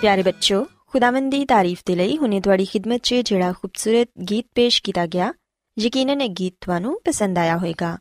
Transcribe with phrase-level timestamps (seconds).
[0.00, 4.82] ਪਿਆਰੇ ਬੱਚੋ ਖੁਦਾਵੰਦ ਦੀ ਤਾਰੀਫ ਦੇ ਲਈ ਹੁਣੇ ਤੁਹਾਡੀ ਖidmat 'ਚ ਜਿਹੜਾ ਖੂਬਸੂਰਤ ਗੀਤ ਪੇਸ਼
[4.82, 5.32] ਕੀਤਾ ਗਿਆ,
[5.76, 7.94] ਯਕੀਨਨ ਇਹ ਗੀਤ ਤੁਹਾਨੂੰ ਪਸੰਦ ਆਇਆ ਹੋਵੇਗਾ।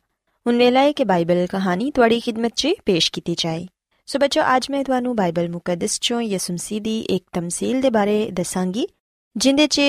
[0.46, 3.66] ਹੁਣ ਵੇਲਾ ਹੈ ਕਿ ਬਾਈਬਲ ਕਹਾਣੀ ਤੁਹਾਡੀ ਖidmat 'ਚ ਪੇਸ਼ ਕੀਤੀ ਜਾਏ।
[4.08, 8.30] ਸੋ ਬੱਚੋ ਅੱਜ ਮੈਂ ਤੁਹਾਨੂੰ ਬਾਈਬਲ ਮੁਕੱਦਸ 'ਚੋਂ ਯਿਸੂ ਮਸੀਹ ਦੀ ਇੱਕ ਤਮਸੀਲ ਦੇ ਬਾਰੇ
[8.32, 8.88] ਦੱਸਾਂਗੀ,
[9.36, 9.82] ਜਿੰਦੇ 'ਚ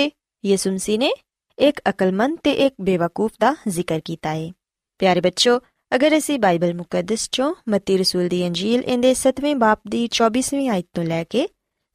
[0.44, 1.10] ਯਿਸੂ ਮਸੀਹ ਨੇ
[1.58, 4.50] ਇੱਕ ਅਕਲਮੰਦ ਤੇ ਇੱਕ ਬੇਵਕੂਫ ਦਾ ਜ਼ਿਕਰ ਕੀਤਾ ਹੈ
[5.00, 5.58] ਪਿਆਰੇ ਬੱਚੋ
[5.94, 10.86] ਅਗਰ ਅਸੀਂ ਬਾਈਬਲ ਮੁਕੱਦਸ 'ਚੋਂ ਮਤੀ ਰਸੂਲ ਦੀ ਅੰਜੀਲ ਇਹਦੇ 7ਵੇਂ ਬਾਪ ਦੀ 24ਵੀਂ ਆਇਤ
[10.94, 11.47] ਤੋਂ ਲੈ ਕੇ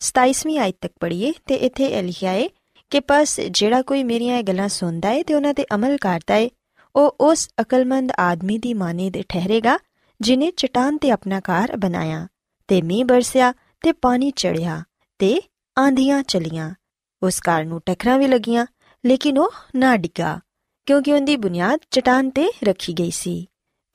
[0.04, 2.48] 27ਵੀਂ ਆਇਤ ਤੱਕ ਪੜ੍ਹੀਏ ਤੇ ਇੱਥੇ ਇਹ ਲਿਖਿਆ ਹੈ
[2.92, 6.50] ਕਿ ਪਸ ਜਿਹੜਾ ਕੋਈ ਮੇਰੀਆਂ ਇਹ ਗੱਲਾਂ ਸੁਣਦਾ ਹੈ ਤੇ ਉਹਨਾਂ ਤੇ ਅਮਲ ਕਰਦਾ ਹੈ,
[6.96, 9.78] ਉਹ ਉਸ ਅਕਲਮੰਦ ਆਦਮੀ ਦੀ ਮਾਨੇ ਦੇ ਠਹਿਰੇਗਾ,
[10.22, 12.28] ਜਿਨੇ ਚਟਾਨ ਤੇ ਆਪਣਾ ਘਰ ਬਣਾਇਆ,
[12.68, 14.84] ਤੇ ਮੀਂਹ ਬਰਸਿਆ ਤੇ ਪਾਣੀ ਚੜਿਆ
[15.20, 15.42] ਤੇ
[15.78, 16.74] ਆਂਧੀਆਂ ਚਲੀਆਂ।
[17.22, 18.66] ਉਸ ਘਰ ਨੂੰ ਟਕਰਾਂ ਵੀ ਲੱਗੀਆਂ,
[19.04, 20.40] ਲੇਕਿਨ ਉਹ ਨਾ ਡਿੱਗਾ,
[20.88, 23.46] ਕਿਉਂਕਿ ਉਹਦੀ ਬੁਨਿਆਦ ਚਟਾਨ ਤੇ ਰੱਖੀ ਗਈ ਸੀ।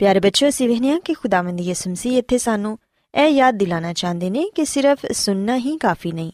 [0.00, 2.78] ਪਿਆਰੇ ਬੱਚਿਓ, ਅਸੀਂ ਵੇਖਦੇ ਹਾਂ ਕਿ ਖੁਦਾਵੰਦ ਯਿਸੂ ਮਸੀਹ ਇੱਥੇ ਸਾਨੂੰ
[3.14, 6.32] ਇਹ ਯਾਦ ਦਿਲਾਣਾ ਚਾਹੁੰਦੇ ਨੇ ਕਿ ਸਿਰਫ ਸੁਣਨਾ ਹੀ ਕਾਫੀ ਨਹੀਂ,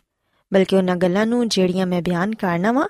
[0.53, 2.87] ਬਲਕਿ ਉਹਨਾਂ ਗੱਲਾਂ ਨੂੰ ਜਿਹੜੀਆਂ ਮੈਂ ਬਿਆਨ ਕਰਨਾ ਵਾਂ,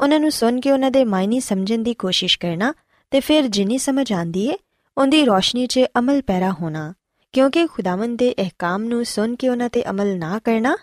[0.00, 2.72] ਉਹਨਾਂ ਨੂੰ ਸੁਣ ਕੇ ਉਹਨਾਂ ਦੇ ਮਾਇਨੇ ਸਮਝਣ ਦੀ ਕੋਸ਼ਿਸ਼ ਕਰਨਾ
[3.10, 4.56] ਤੇ ਫਿਰ ਜਿੰਨੀ ਸਮਝ ਆਂਦੀ ਏ,
[4.96, 6.92] ਉਹਦੀ ਰੋਸ਼ਨੀ 'ਚ ਅਮਲ ਪੈਰਾ ਹੋਣਾ।
[7.32, 10.76] ਕਿਉਂਕਿ ਖੁਦਾਵੰਦ ਦੇ ਅਹਿਕਾਮ ਨੂੰ ਸੁਣ ਕੇ ਉਹਨਾਂ ਤੇ ਅਮਲ ਨਾ ਕਰਨਾ,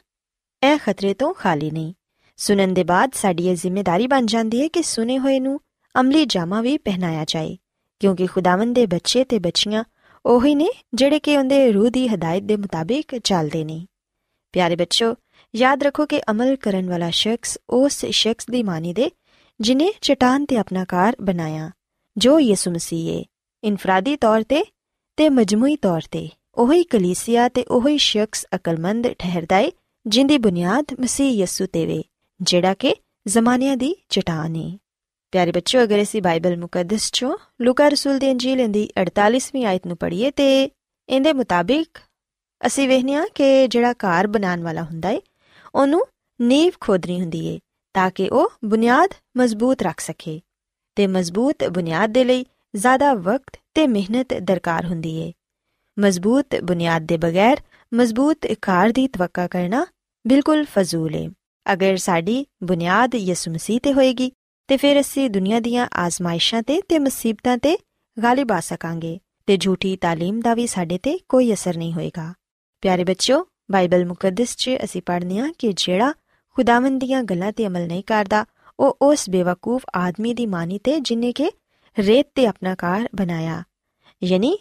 [0.63, 1.93] ਇਹ ਖਤਰੇ ਤੋਂ ਖਾਲੀ ਨਹੀਂ।
[2.37, 5.59] ਸੁਣਨ ਦੇ ਬਾਅਦ ਸਾਡੀ ਇਹ ਜ਼ਿੰਮੇਵਾਰੀ ਬਣ ਜਾਂਦੀ ਹੈ ਕਿ ਸੁਨੇ ਹੋਏ ਨੂੰ
[5.95, 7.57] ਅਮਲੀ ਜਾਮਾ ਵੀ ਪਹਿਨਾਇਆ ਜਾਏ,
[7.99, 9.83] ਕਿਉਂਕਿ ਖੁਦਾਵੰਦ ਦੇ ਬੱਚੇ ਤੇ ਬੱਚੀਆਂ
[10.27, 13.85] ਉਹੀ ਨੇ ਜਿਹੜੇ ਕਿ ਉਹਦੇ ਰੂਹ ਦੀ ਹਦਾਇਤ ਦੇ ਮੁਤਾਬਿਕ ਚੱਲਦੇ ਨੇ।
[14.51, 15.15] ਪਿਆਰੇ ਬੱਚੋ
[15.55, 19.11] ਯਾਦ ਰੱਖੋ ਕਿ ਅਮਲ ਕਰਨ ਵਾਲਾ ਸ਼ਖਸ ਉਸ ਸ਼ਖਸ ਦੀ ਮਾਨੀ ਦੇ,
[19.59, 21.71] ਜਿਨੇ ਚਟਾਨ ਤੇ ਆਪਣਾ ਕਾਰ ਬਣਾਇਆ,
[22.17, 23.23] ਜੋ ਯਿਸੂ ਮਸੀਹ ਹੈ
[23.63, 24.63] ਇਨਫਰਾਦੀ ਤੌਰ ਤੇ
[25.17, 29.71] ਤੇ ਮਜਮੂਈ ਤੌਰ ਤੇ ਉਹੀ ਕਲੀਸਿਆ ਤੇ ਉਹੀ ਸ਼ਖਸ ਅਕਲਮੰਦ ਠਹਿਰਦਾ ਏ,
[30.07, 32.03] ਜਿੰਦੀ ਬੁਨਿਆਦ ਮਸੀਹ ਯਿਸੂ ਤੇ ਵੇ,
[32.41, 32.95] ਜਿਹੜਾ ਕਿ
[33.27, 34.77] ਜ਼ਮਾਨਿਆਂ ਦੀ ਚਟਾਨ ਹੈ
[35.33, 39.97] ਪਿਆਰੇ ਬੱਚੋ ਅਗਰ ਅਸੀਂ ਬਾਈਬਲ ਮੁਕੱਦਸ ਚੋਂ ਲੂਕਾ ਰਸੂਲ ਦੀ ਅੰਜੀਲ ਦੀ 48ਵੀਂ ਆਇਤ ਨੂੰ
[39.97, 40.47] ਪੜ੍ਹੀਏ ਤੇ
[41.09, 41.99] ਇਹਦੇ ਮੁਤਾਬਿਕ
[42.61, 45.21] ਅਸੀਂ ਵੇਖਦੇ ਹਾਂ ਕਿ ਜਿਹੜਾ ਘਰ ਬਣਾਉਣ ਵਾਲਾ ਹੁੰਦਾ ਏ
[45.75, 46.05] ਉਹਨੂੰ
[46.39, 47.59] ਨੀਂਵ ਖੋਦਣੀ ਹੁੰਦੀ ਏ
[47.95, 50.39] ਤਾਂ ਕਿ ਉਹ ਬੁਨਿਆਦ ਮਜ਼ਬੂਤ ਰੱਖ ਸਕੇ
[50.97, 55.31] ਤੇ ਮਜ਼ਬੂਤ ਬੁਨਿਆਦ ਦੇ ਲਈ ਜ਼ਿਆਦਾ ਵਕਤ ਤੇ ਮਿਹਨਤ ਦਰਕਾਰ ਹੁੰਦੀ ਏ
[55.97, 59.85] ਮਜ਼ਬੂਤ ਬੁਨਿਆਦ ਦੇ ਬਗੈਰ ਮਜ਼ਬੂਤ ਕਾਰ ਦੀ ਤਵੱਕਾ ਕਰਨਾ
[60.25, 61.27] ਬਿਲਕੁਲ ਫਜ਼ੂਲ ਏ
[61.65, 64.31] ਅਗਰ ਸਾਡੀ ਬੁਨਿਆਦ ਯਿਸੂ ਮਸੀਹ ਤੇ ਹੋਏਗੀ
[64.67, 67.77] ਤੇ ਫਿਰ ਅਸੀਂ ਦੁਨੀਆ ਦੀਆਂ ਆਜ਼ਮਾਇਸ਼ਾਂ ਤੇ ਤੇ ਮੁਸੀਬਤਾਂ ਤੇ
[68.23, 72.33] ਗਾਲਿਬ ਆ ਸਕਾਂਗੇ ਤੇ ਝੂਠੀ ਤਾਲੀਮ ਦਾ ਵੀ ਸਾਡੇ ਤੇ ਕੋਈ ਅਸਰ ਨਹੀਂ ਹੋਏਗਾ।
[72.81, 76.13] ਪਿਆਰੇ ਬੱਚਿਓ, ਬਾਈਬਲ ਮੁਕੱਦਸ 'ਚ ਅਸੀਂ ਪੜ੍ਹਦੇ ਹਾਂ ਕਿ ਜਿਹੜਾ
[76.49, 78.45] ਖੁਦਾਵੰਦ ਦੀਆਂ ਗੱਲਾਂ ਤੇ ਅਮਲ ਨਹੀਂ ਕਰਦਾ,
[78.79, 81.51] ਉਹ ਉਸ ਬੇਵਕੂਫ ਆਦਮੀ ਦੀ ਮਾਨੀ ਤੇ ਜਿਨੇ ਕਿ
[81.99, 83.63] ਰੇਤ ਤੇ ਆਪਣਾ ਘਰ ਬਣਾਇਆ।
[84.23, 84.57] ਯਾਨੀ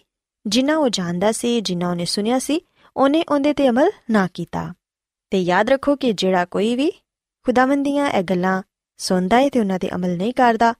[0.46, 2.60] ਜਿੰਨਾ ਉਹ ਜਾਣਦਾ ਸੀ, ਜਿੰਨਾ ਉਹਨੇ ਸੁਨਿਆ ਸੀ,
[2.96, 4.74] ਉਹਨੇ ਉਹਦੇ ਤੇ ਅਮਲ ਨਾ ਕੀਤਾ।
[5.30, 6.92] ਤੇ ਯਾਦ ਰੱਖੋ ਕਿ ਜਿਹੜਾ ਕੋਈ ਵੀ
[7.44, 8.62] ਖੁਦਾਵੰਦ ਦੀਆਂ ਇਹ ਗੱਲਾਂ
[8.96, 10.74] ਸੁਣਦਾ ਹੈ ਤੇ ਉਹਨਾਂ ਤੇ ਅਮਲ ਨਹੀਂ ਕਰਦਾ।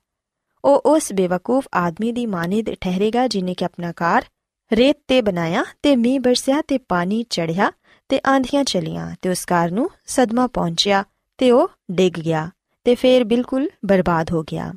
[0.63, 4.25] ਉਹ ਉਸ ਬੇਵਕੂਫ ਆਦਮੀ ਦੀ ਮਾਨਿਦ ਠਹਿਰੇਗਾ ਜਿਨੇ ਕਿ ਆਪਣਾ ਘਰ
[4.71, 7.71] ਰੇਤ ਤੇ ਬਣਾਇਆ ਤੇ ਮੀਂਹ ਬਰਸਿਆ ਤੇ ਪਾਣੀ ਚੜਿਆ
[8.09, 11.03] ਤੇ ਆਂਧੀਆਂ ਚਲੀਆਂ ਤੇ ਉਸ ਘਰ ਨੂੰ ਸਦਮਾ ਪਹੁੰਚਿਆ
[11.37, 12.49] ਤੇ ਉਹ ਡਿੱਗ ਗਿਆ
[12.85, 14.71] ਤੇ ਫੇਰ ਬਿਲਕੁਲ ਬਰਬਾਦ ਹੋ ਗਿਆ।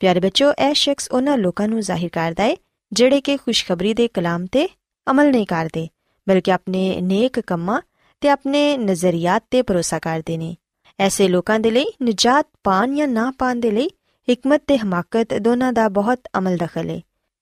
[0.00, 2.56] ਪਿਆਰੇ ਬੱਚੋ, ਇਹ ਸ਼ਖਸ ਉਹਨਾਂ ਲੋਕਾਂ ਨੂੰ ਜ਼ਾਹਿਰ ਕਰਦਾ ਹੈ
[2.92, 4.68] ਜਿਹੜੇ ਕਿ ਖੁਸ਼ਖਬਰੀ ਦੇ ਕਲਾਮ ਤੇ
[5.06, 5.88] ਅਮਲ ਨਹੀਂ ਕਰਦੇ,
[6.26, 7.80] ਬਲਕਿ ਆਪਣੇ ਨੇਕ ਕੰਮਾਂ
[8.22, 10.56] ਤੇ ਆਪਣੇ ਨਜ਼ਰੀਆਤ ਤੇ ਭਰੋਸਾ ਕਰਦੇ ਨੇ।
[10.98, 13.88] ਐਸੇ ਲੋਕਾਂ ਦੇ ਲਈ, ਨਜਾਤ ਪਾਣ ਜਾਂ ਨਾ ਪਾਣ ਦੇ ਲਈ,
[14.32, 17.00] ਹਕਮਤ ਤੇ ਹਮਾਕਤ ਦੋਨਾਂ ਦਾ ਬਹੁਤ ਅਮਲ ਦਖਲ ਹੈ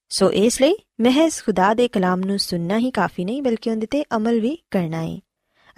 [0.08, 4.04] ਸੋ ਇਸ ਲਈ ਮਹਿਜ਼ ਖੁਦਾ ਦੇ ਕਲਾਮ ਨੂੰ ਸੁਣਨਾ ਹੀ ਕਾਫੀ ਨਹੀਂ, ਬਲਕਿ ਉਹਦੇ ਤੇ
[4.16, 5.18] ਅਮਲ ਵੀ ਕਰਨਾ ਹੈ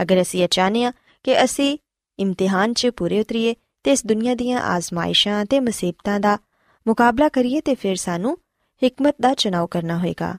[0.03, 0.93] ਅਗਰ ਅਸੀਂ ਇਹ ਚਾਹਨੇ ਆ
[1.25, 1.79] ਕਿ ਅਸੀਂ
[2.19, 6.39] ਇਮਤਿਹਾਨ 'ਚ ਪੂਰੇ ਉਤਰੀਏ ਤੇ ਇਸ ਦੁਨੀਆ ਦੀਆਂ ਆਜ਼ਮਾਇਸ਼ਾਂ ਤੇ ਮੁਸੀਬਤਾਂ ਦਾ
[6.87, 8.39] ਮੁਕਾਬਲਾ ਕਰੀਏ, ਤੇ ਫਿਰ ਸਾਨੂੰ
[8.87, 10.37] ਹਕਮਤ ਦਾ ਚੁਣਾਵ ਕਰਨਾ ਹੋਏਗਾ।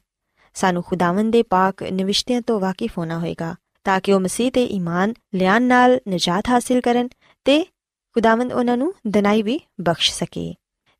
[0.54, 3.56] ਸਾਨੂੰ ਖੁਦਾਵੰਦ ਦੇ ਪਾਕ ਨਿਵਿਸ਼ਤਿਆਂ ਤੋਂ ਵਾਕਿਫ ਹੋਣਾ ਹੋਏਗਾ।
[3.88, 7.08] ਤਾਂ ਕਿ ਉਹ ਮਸੀਹ ਤੇ ਈਮਾਨ ਲਿਆਨ ਨਾਲ ਨਜਾਤ ਹਾਸਿਲ ਕਰਨ
[7.46, 7.66] ਤੇ
[8.14, 10.54] ਖੁਦਾਵੰਦ ਉਹਨਾਂ ਨੂੰ ਦਨਾਈ ਵੀ ਬਖਸ਼ ਸਕੇ।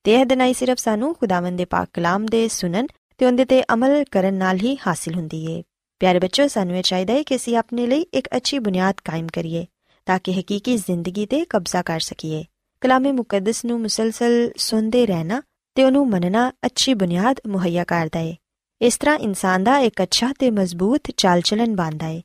[0.04, 2.88] ਤੇ ਇਹ ਦਨਾਈ ਸਿਰਫ ਸਾਨੂੰ ਖੁਦਾਵੰਦ ਦੇ ਪਾਕ ਕਲਾਮ ਦੇ ਸੁਣਨ
[3.18, 5.64] ਤੇ ਉਹਦੇ ਤੇ ਅਮਲ ਕਰਨ ਨਾਲ ਹੀ ਹਾਸਿਲ ਹੁੰਦੀ ਏ।
[6.00, 9.66] ਪਿਆਰੇ ਬੱਚੋ ਸਾਨੂੰ ਇਹ ਚਾਹੀਦਾ ਹੈ ਕਿ ਅਸੀਂ ਆਪਣੇ ਲਈ ਇੱਕ ਅੱਛੀ ਬੁਨਿਆਦ ਕਾਇਮ ਕਰੀਏ
[10.06, 12.46] ਤਾਂ ਕਿ ਹਕੀਕੀ ਜ਼ਿੰਦਗੀ ਤੇ ਕਬਜ਼ਾ ਕਰ ਸਕੀਏ।
[12.82, 15.42] ਕਲਾਮੇ ਮੁਕੱਦਸ ਨੂੰ ਮੁਸਲਸਲ ਸੁਣਦੇ ਰਹਿਣਾ
[15.76, 18.36] ਤੇ ਉਹਨੂੰ ਮੰਨਣਾ ਅੱਛੀ ਬੁਨਿਆਦ ਮੁਹੱਈਆ ਕਰਦਾ ਏ।
[18.82, 22.22] ਇਸ ਤਰ੍ਹਾਂ ਇਨਸਾਨ ਦਾ ਇੱਕ ਅੱਛਾ ਤੇ ਮਜ਼ਬੂਤ ਚਾਲ-ਚਲਨ ਬਣਦਾ ਏ।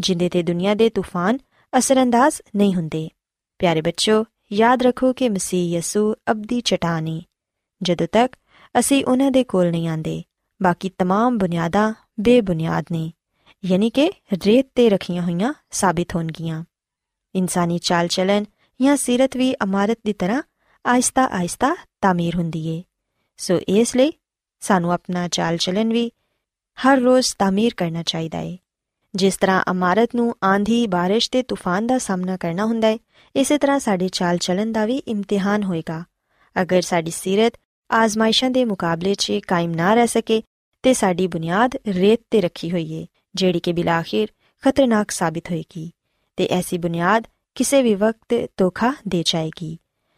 [0.00, 1.38] ਜਿੰਦੇ ਤੇ ਦੁਨੀਆ ਦੇ ਤੂਫਾਨ
[1.78, 3.08] ਅਸਰੰਦਾਜ਼ ਨਹੀਂ ਹੁੰਦੇ
[3.58, 7.22] ਪਿਆਰੇ ਬੱਚੋ ਯਾਦ ਰੱਖੋ ਕਿ ਮਸੀਹ ਯਸੂ ਅਬਦੀ ਚਟਾਨੀ
[7.82, 8.36] ਜਦੋਂ ਤੱਕ
[8.78, 10.22] ਅਸੀਂ ਉਹਨਾਂ ਦੇ ਕੋਲ ਨਹੀਂ ਆਂਦੇ
[10.62, 13.12] ਬਾਕੀ तमाम ਬੁਨਿਆਦਾਂ ਬੇਬੁਨਿਆਦ ਨੇ
[13.64, 14.10] ਯਾਨੀ ਕਿ
[14.46, 16.64] ਰੇਤ ਤੇ ਰੱਖੀਆਂ ਹੋਈਆਂ ਸਾਬਿਤ ਹੋਣਗੀਆਂ
[17.34, 18.44] ਇਨਸਾਨੀ ਚਾਲ ਚਲਨ
[18.80, 20.42] ਜਾਂ ਸਿਰਤ ਵੀ ਇਮਾਰਤ ਦੀ ਤਰ੍ਹਾਂ
[20.84, 22.82] ਆਇਸਤਾ ਆਇਸਤਾ ਤਾਮੀਰ ਹੁੰਦੀ ਏ
[23.36, 24.12] ਸੋ ਇਸ ਲਈ
[24.60, 26.10] ਸਾਨੂੰ ਆਪਣਾ ਚਾਲ ਚਲਨ ਵੀ
[26.78, 28.58] ਹਰ ਰੋਜ਼ ਤਾਮੀਰ ਕਰਨਾ ਚਾਹੀਦਾ ਏ
[29.15, 32.97] ਜਿਸ ਤਰ੍ਹਾਂ ਇਮਾਰਤ ਨੂੰ ਆਂਧੀ ਬਾਰਿਸ਼ ਤੇ ਤੂਫਾਨ ਦਾ ਸਾਹਮਣਾ ਕਰਨਾ ਹੁੰਦਾ ਹੈ,
[33.35, 36.03] ਇਸੇ ਤਰ੍ਹਾਂ ਸਾਡੇ ਚਾਲ ਚਲਨ ਦਾ ਵੀ ਇਮਤਿਹਾਨ ਹੋਏਗਾ।
[36.61, 37.53] ਅਗਰ ਸਾਡੀ ਸਿਰਤ
[37.91, 40.43] ਆਜ਼ਮਾਇਸ਼ਾਂ ਦੇ ਮੁਕਾਬਲੇ 'ਚ ਕਾਇਮ ਨਾ ਰਹਿ ਸਕੇ,
[40.83, 44.27] ਤੇ ਸਾਡੀ ਬੁਨਿਆਦ ਰੇਤ ਤੇ ਰੱਖੀ ਹੋਈ ਏ ਜਿਹੜੀ ਕਿ ਬਿਲਾਖਿਰ
[44.63, 45.91] ਖਤਰਨਾਕ ਸਾਬਿਤ ਹੋਏਗੀ,
[46.37, 49.77] ਤੇ ਐਸੀ ਬੁਨਿਆਦ ਕਿਸੇ ਵੀ ਵਕਤ ਧੋਖਾ ਦੇ ਜਾਏਗੀ।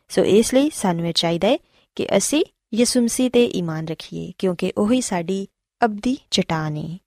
[0.10, 1.57] ਸੋ ਇਸ ਲਈ ਸਾਨੂੰ ਇਹ ਚਾਹੀਦਾ ਹੈ
[1.96, 2.44] ਕਿ ਅਸੀਂ
[2.74, 5.48] ਯਿਸੂ ਮਸੀਹ ਤੇ ਈਮਾਨ ਰੱਖੀਏ, ਕਿਉਂਕਿ ਉਹੀ ਸਾਡੀ
[5.86, 6.98] ਅਬਦੀ ਚਟਾਨ ਹੈ।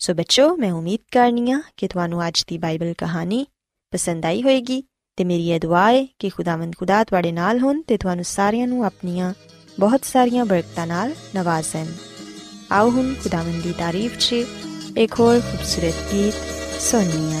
[0.00, 3.46] ਸੋ ਬੱਚੋ, ਮੈਂ ਉਮੀਦ ਕਰਨੀਆ ਕਿ ਤੁਹਾਨੂੰ ਅੱਜ ਦੀ ਬਾਈਬਲ ਕਹਾਣੀ
[3.92, 4.82] ਪਸੰਦ ਆਈ ਹੋਵੇਗੀ
[5.16, 8.84] ਤੇ ਮੇਰੀ ਇਹ ਦੁਆ ਹੈ ਕਿ ਖੁਦਾਵੰਦ ਖੁਦਾ ਤੁਹਾਡੇ ਨਾਲ ਹੋਣ ਤੇ ਤੁਹਾਨੂੰ ਸਾਰਿਆਂ ਨੂੰ
[8.84, 9.32] ਆਪਣੀਆਂ
[9.78, 11.84] ਬਹੁਤ ਸਾਰੀਆਂ ਬਰਕਤਾਂ ਨਾਲ ਨਵਾਜ਼ੇ
[12.72, 14.34] ਆਓ ਹੁਣ ਖੁਦਾਵੰਦ ਦੀ ਤਾਰੀਫ 'ਚ
[14.96, 16.34] ਇੱਕ ਹੋਰ ਖੂਬਸੂਰਤ ਗੀਤ
[16.80, 17.40] ਸੁਣੀਏ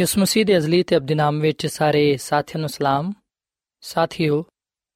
[0.00, 3.12] ਯਿਸੂ ਮਸੀਹ ਦੇ ਅਜ਼ਲੀ ਤੇ ਅਬਦੀ ਨਾਮ ਵਿੱਚ ਸਾਰੇ ਸਾਥੀਆਂ ਨੂੰ ਸਲਾਮ।
[3.80, 4.44] ਸਾਥੀਓ,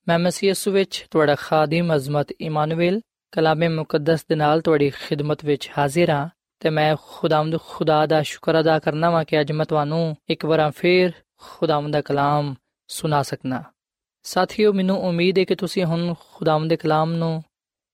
[0.08, 3.00] ਮੈਂ ਮਸੀਹ ਯਿਸੂ ਵਿੱਚ ਤੁਹਾਡਾ ਖਾਦਮ ਅਜ਼ਮਤ ਇਮਾਨੁਅਲ
[3.32, 6.28] ਕਲਾਮੇ ਮੁਕੱਦਸ ਦੇ ਨਾਲ ਤੁਹਾਡੀ ਖਿਦਮਤ ਵਿੱਚ ਹਾਜ਼ਰ ਹਾਂ
[6.60, 10.70] ਤੇ ਮੈਂ ਖੁਦਾਵੰਦ ਖੁਦਾ ਦਾ ਸ਼ੁਕਰ ਅਦਾ ਕਰਨਾ ਵਾਂ ਕਿ ਅੱਜ ਮੈਂ ਤੁਹਾਨੂੰ ਇੱਕ ਵਾਰ
[10.70, 12.54] ਫੇਰ ਖੁਦਾਵੰਦ ਦਾ ਕਲਾਮ
[12.88, 13.62] ਸੁਣਾ ਸਕਣਾ
[14.22, 17.44] ਸਾਥੀਓ, ਮੈਨੂੰ ਉਮੀਦ ਹੈ ਕਿ ਤੁਸੀਂ ਹੁਣ ਖੁਦਾਵੰਦ ਦੇ ਕਲਾਮ ਨੂੰ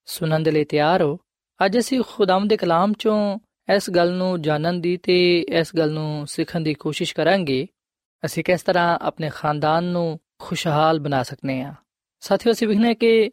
[0.05, 1.19] ਸੁਣਨ ਦੇ ਲਈ ਤਿਆਰ ਹੋ।
[1.67, 3.39] ਅੱਜ ਅਸੀਂ ਖੁਦਾਵੰਦ ਦੇ ਕਲਾਮ ਚੋਂ
[3.75, 7.67] ਇਸ ਗੱਲ ਨੂੰ ਜਾਣਨ ਦੀ ਤੇ ਇਸ ਗੱਲ ਨੂੰ ਸਿੱਖਣ ਦੀ ਕੋਸ਼ਿਸ਼ ਕਰਾਂਗੇ।
[8.25, 11.75] ਅਸੀਂ ਕਿਸ ਤਰ੍ਹਾਂ ਆਪਣੇ ਖਾਨਦਾਨ ਨੂੰ ਖੁਸ਼ਹਾਲ ਬਣਾ ਸਕਨੇ ਆ।
[12.21, 13.31] ਸਾਥੀਓ, ਅਸੀਂ ਵਿਖਨੇ ਕਿ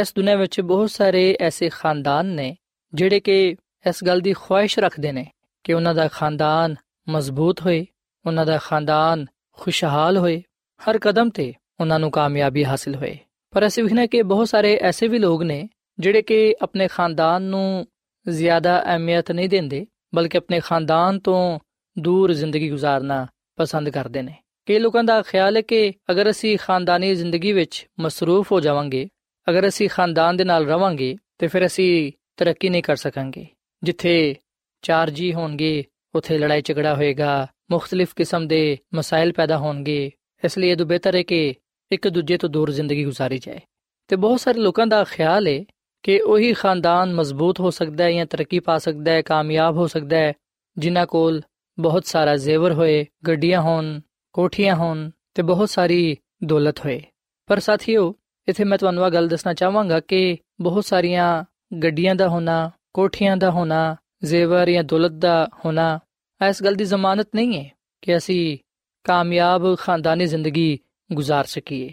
[0.00, 2.56] ਇਸ ਦੁਨੀਆਂ ਵਿੱਚ ਬਹੁਤ ਸਾਰੇ ਐਸੇ ਖਾਨਦਾਨ ਨੇ
[2.94, 3.56] ਜਿਹੜੇ ਕਿ
[3.88, 5.26] ਇਸ ਗੱਲ ਦੀ ਖੁਆਇਸ਼ ਰੱਖਦੇ ਨੇ
[5.64, 6.76] ਕਿ ਉਹਨਾਂ ਦਾ ਖਾਨਦਾਨ
[7.08, 7.86] ਮਜ਼ਬੂਤ ਹੋਏ,
[8.26, 10.42] ਉਹਨਾਂ ਦਾ ਖਾਨਦਾਨ ਖੁਸ਼ਹਾਲ ਹੋਏ,
[10.80, 13.18] ਹਰ ਕਦਮ ਤੇ ਉਹਨਾਂ ਨੂੰ ਕਾਮਯਾਬੀ ਹਾਸਲ ਹੋਏ।
[13.50, 17.86] ਪਰ ਅਸੀਂ ਵਿਖਨੇ ਕਿ ਬਹੁਤ ਸਾਰੇ ਐਸੇ ਵੀ ਲੋਕ ਨੇ ਜਿਹੜੇ ਕਿ ਆਪਣੇ ਖਾਨਦਾਨ ਨੂੰ
[18.28, 21.58] ਜ਼ਿਆਦਾ ਅਹਿਮੀਅਤ ਨਹੀਂ ਦਿੰਦੇ, ਬਲਕਿ ਆਪਣੇ ਖਾਨਦਾਨ ਤੋਂ
[21.98, 23.26] ਦੂਰ ਜ਼ਿੰਦਗੀ گزارਨਾ
[23.56, 24.34] ਪਸੰਦ ਕਰਦੇ ਨੇ।
[24.66, 29.08] ਕਈ ਲੋਕਾਂ ਦਾ ਖਿਆਲ ਹੈ ਕਿ ਅਗਰ ਅਸੀਂ ਖਾਨਦਾਨੀ ਜ਼ਿੰਦਗੀ ਵਿੱਚ ਮਸਰੂਫ ਹੋ ਜਾਵਾਂਗੇ,
[29.50, 33.46] ਅਗਰ ਅਸੀਂ ਖਾਨਦਾਨ ਦੇ ਨਾਲ ਰਵਾਂਗੇ, ਤੇ ਫਿਰ ਅਸੀਂ ਤਰੱਕੀ ਨਹੀਂ ਕਰ ਸਕਾਂਗੇ।
[33.82, 34.36] ਜਿੱਥੇ
[34.82, 40.12] ਚਾਰ ਜੀ ਹੋਣਗੇ, ਉਥੇ ਲੜਾਈ ਝਗੜਾ ਹੋਏਗਾ ਮੁxtਲਿਫ ਕਿਸਮ ਦੇ ਮਸਾਇਲ ਪੈਦਾ ਹੋਣਗੇ,
[40.44, 41.54] ਇਸ ਲਈ ਇਹ ਤੋਂ ਬਿਹਤਰ ਹੈ ਕਿ
[41.92, 43.60] ਇੱਕ ਦੂਜੇ ਤੋਂ ਦੂਰ ਜ਼ਿੰਦਗੀ گزارੀ ਜਾਏ।
[44.08, 45.64] ਤੇ ਬਹੁਤ ਸਾਰੇ ਲੋਕਾਂ ਦਾ ਖਿਆਲ ਹੈ
[46.03, 50.17] ਕਿ ਉਹੀ ਖਾਨਦਾਨ ਮਜ਼ਬੂਤ ਹੋ ਸਕਦਾ ਹੈ ਜਾਂ ਤਰੱਕੀ ਪਾ ਸਕਦਾ ਹੈ ਕਾਮਯਾਬ ਹੋ ਸਕਦਾ
[50.17, 50.33] ਹੈ
[50.77, 51.41] ਜਿਨ੍ਹਾਂ ਕੋਲ
[51.77, 53.99] ਬਹੁਤ ਸਾਰਾ ਜ਼ੇਵਰ ਹੋਏ ਗੱਡੀਆਂ ਹੋਣ
[54.35, 57.01] ਕੋਠੀਆਂ ਹੋਣ ਤੇ ਬਹੁਤ ਸਾਰੀ ਦੌਲਤ ਹੋਏ
[57.49, 58.13] ਪਰ ਸਾਥੀਓ
[58.47, 61.43] ਇਥੇ ਮੈਂ ਤੁਹਾਨੂੰ ਇਹ ਗੱਲ ਦੱਸਣਾ ਚਾਹਾਂਗਾ ਕਿ ਬਹੁਤ ਸਾਰੀਆਂ
[61.83, 65.99] ਗੱਡੀਆਂ ਦਾ ਹੋਣਾ ਕੋਠੀਆਂ ਦਾ ਹੋਣਾ ਜ਼ੇਵਰ ਜਾਂ ਦੌਲਤ ਦਾ ਹੋਣਾ
[66.41, 67.69] ਇਸ ਗੱਲ ਦੀ ਜ਼ਮਾਨਤ ਨਹੀਂ ਹੈ
[68.01, 68.57] ਕਿ ਅਸੀਂ
[69.05, 71.91] ਕਾਮਯਾਬ ਖਾਨਦਾਨੀ ਜ਼ਿੰਦਗੀ گزار ਸਕੀਏ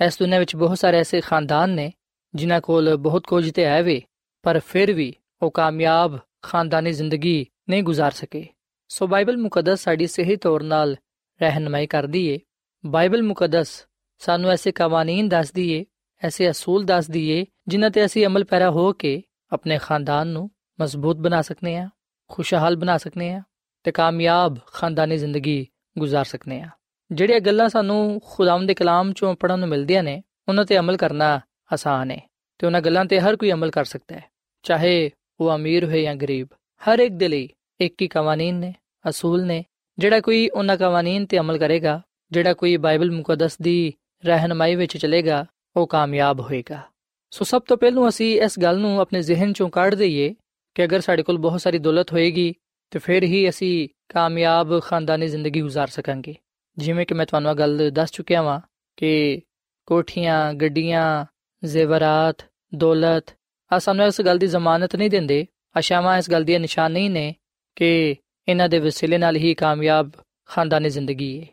[0.00, 1.92] ਇਸ ਦੁਨੀਆਂ ਵਿੱਚ ਬਹੁਤ ਸਾਰੇ ਐਸੇ ਖਾਨਦਾਨ ਨੇ
[2.34, 4.02] ਜਿਨ੍ਹਾਂ ਕੋਲ ਬਹੁਤ ਕੁਝ ਤੇ ਹੈ ਵੇ
[4.42, 8.48] ਪਰ ਫਿਰ ਵੀ ਉਹ ਕਾਮਯਾਬ ਖਾਨਦਾਨੀ ਜ਼ਿੰਦਗੀ ਨਹੀਂ گزار ਸਕੇ
[8.88, 10.96] ਸੋ ਬਾਈਬਲ ਮੁਕੱਦਸ ਸਾਡੀ ਸਹੀ ਤੌਰ ਨਾਲ
[11.42, 12.38] ਰਹਿਨਮਾਈ ਕਰਦੀ ਏ
[12.86, 13.86] ਬਾਈਬਲ ਮੁਕੱਦਸ
[14.18, 15.84] ਸਾਨੂੰ ਐਸੇ ਕਾਨੂੰਨ ਦੱਸਦੀ ਏ
[16.22, 20.50] ਐਸੇ ਅਸੂਲ ਦੱਸਦੀ ਏ ਜਿਨ੍ਹਾਂ ਤੇ ਅਸੀਂ ਅਮਲ ਪੈਰਾ ਹੋ ਕੇ ਆਪਣੇ ਖਾਨਦਾਨ ਨੂੰ
[20.80, 21.88] ਮਜ਼ਬੂਤ ਬਣਾ ਸਕਨੇ ਆ
[22.28, 23.42] ਖੁਸ਼ਹਾਲ ਬਣਾ ਸਕਨੇ ਆ
[23.82, 25.66] ਤੇ ਕਾਮਯਾਬ ਖਾਨਦਾਨੀ ਜ਼ਿੰਦਗੀ
[25.98, 26.68] گزار ਸਕਨੇ ਆ
[27.12, 31.40] ਜਿਹੜੀਆਂ ਗੱਲਾਂ ਸਾਨੂੰ ਖੁਦਾਵੰਦ ਦੇ ਕਲਾਮ ਚੋਂ ਪੜਨ ਨੂੰ ਮਿਲਦੀਆਂ ਨੇ ਉਹਨਾਂ ਤੇ ਅਮਲ ਕਰਨਾ
[31.72, 32.20] ਆਸਾਨ ਹੈ
[32.58, 34.22] ਤੇ ਉਹਨਾਂ ਗੱਲਾਂ ਤੇ ਹਰ ਕੋਈ ਅਮਲ ਕਰ ਸਕਦਾ ਹੈ
[34.62, 36.48] ਚਾਹੇ ਉਹ ਅਮੀਰ ਹੋਵੇ ਜਾਂ ਗਰੀਬ
[36.88, 37.48] ਹਰ ਇੱਕ ਦੇ ਲਈ
[37.80, 38.74] ਇੱਕ ਹੀ ਕਾਨੂੰਨ ਨੇ
[39.08, 39.64] ਅਸੂਲ ਨੇ
[39.98, 42.00] ਜਿਹੜਾ ਕੋਈ ਉਹਨਾਂ ਕਾਨੂੰਨ ਤੇ ਅਮਲ ਕਰੇਗਾ
[42.30, 43.92] ਜਿਹੜਾ ਕੋਈ ਬਾਈਬਲ ਮੁਕੱਦਸ ਦੀ
[44.24, 46.82] ਰਹਿਨਮਾਈ ਵਿੱਚ ਚੱਲੇਗਾ ਉਹ ਕਾਮਯਾਬ ਹੋਏਗਾ
[47.30, 50.34] ਸੋ ਸਭ ਤੋਂ ਪਹਿਲਾਂ ਅਸੀਂ ਇਸ ਗੱਲ ਨੂੰ ਆਪਣੇ ਜ਼ਿਹਨ ਚੋਂ ਕੱਢ ਦਈਏ
[50.74, 52.54] ਕਿ ਅਗਰ ਸਾਡੇ ਕੋਲ ਬਹੁਤ ਸਾਰੀ ਦੌਲਤ ਹੋਏਗੀ
[52.90, 56.34] ਤੇ ਫਿਰ ਹੀ ਅਸੀਂ ਕਾਮਯਾਬ ਖਾਨਦਾਨੀ ਜ਼ਿੰਦਗੀ گزار ਸਕਾਂਗੇ
[56.78, 58.60] ਜਿਵੇਂ ਕਿ ਮੈਂ ਤੁਹਾਨੂੰ ਇਹ ਗੱਲ ਦੱਸ ਚੁੱਕਿਆ ਹਾਂ
[58.96, 59.42] ਕਿ
[59.86, 61.26] ਕੋਠੀਆਂ ਗੱਡੀਆਂ
[61.63, 63.35] ਜ਼ੇਵਰਾਤ, ਦੌਲਤ।
[63.71, 65.45] ਆ ਸਾਨੂੰ ਇਸ ਗੱਲ ਦੀ ਜ਼ਮਾਨਤ ਨਹੀਂ ਦਿੰਦੇ।
[65.79, 67.35] ਅਸ਼ਾਵਾਂ ਇਸ ਗੱਲ ਦੀ ਨਿਸ਼ਾਨ ਨਹੀਂ ਨੇ
[67.75, 68.15] ਕਿ
[68.47, 70.11] ਇਹਨਾਂ ਦੇ ਵਸੀਲੇ ਨਾਲ ਹੀ ਕਾਮਯਾਬ
[70.45, 71.45] ਖਾਨਦਾਨੀ ਜ਼ਿੰਦਗੀ ਹੈ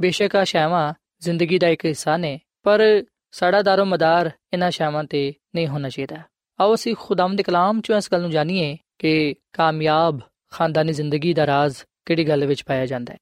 [0.00, 5.32] ਬੇਸ਼ੱਕ ਆ ਸ਼ਾਵਾਂ ਜ਼ਿੰਦਗੀ ਦਾ ਇੱਕ ਹਿੱਸਾ ਨੇ, ਪਰ ਸਾਡਾ ਦਾਰੋ ਮਦਾਰ ਇਹਨਾਂ ਸ਼ਾਵਾਂ ਤੇ
[5.54, 6.16] ਨਹੀਂ ਹੋਣਾ ਚਾਹੀਦਾ।
[6.60, 11.46] ਆਓ ਅਸੀਂ ਖੁਦਾਮ ਦੇ ਕਲਾਮ ਚੋਂ ਇਸ ਗੱਲ ਨੂੰ ਜਾਣੀਏ ਕਿ ਕਾਮਯਾਬ ਖਾਨਦਾਨੀ ਜ਼ਿੰਦਗੀ ਦਾ
[11.46, 11.76] ਰਾਜ਼
[12.06, 13.18] ਕਿਹੜੀ ਗੱਲ ਵਿੱਚ ਪਾਇਆ ਜਾਂਦਾ ਹੈ।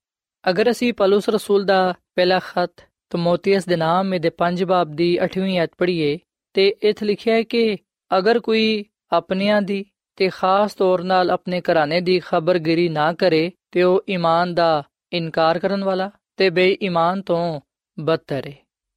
[0.50, 2.72] ਅਗਰ ਅਸੀਂ ਪਲੂਸ ਰਸੂਲ ਦਾ ਪਹਿਲਾ ਖਤ
[3.10, 6.18] ਤਮੋਥੀਅਸ ਦੇ ਨਾਮ ਦੇ 5 ਬਾਬ ਦੀ 8ਵੀਂ ਆਇਤ ਪੜ੍ਹੀਏ
[6.58, 7.76] ਤੇ ਇੱਥੇ ਲਿਖਿਆ ਹੈ ਕਿ
[8.18, 9.84] ਅਗਰ ਕੋਈ ਆਪਣਿਆਂ ਦੀ
[10.16, 15.58] ਤੇ ਖਾਸ ਤੌਰ ਨਾਲ ਆਪਣੇ ਘਰਾਣੇ ਦੀ ਖਬਰਗਿਰੀ ਨਾ ਕਰੇ, ਤੇ ਉਹ ਈਮਾਨ ਦਾ ਇਨਕਾਰ
[15.58, 17.60] ਕਰਨ ਵਾਲਾ ਤੇ ਬੇਈਮਾਨ ਤੋਂ
[18.00, 18.56] ਬਦਤਰ ਹੈ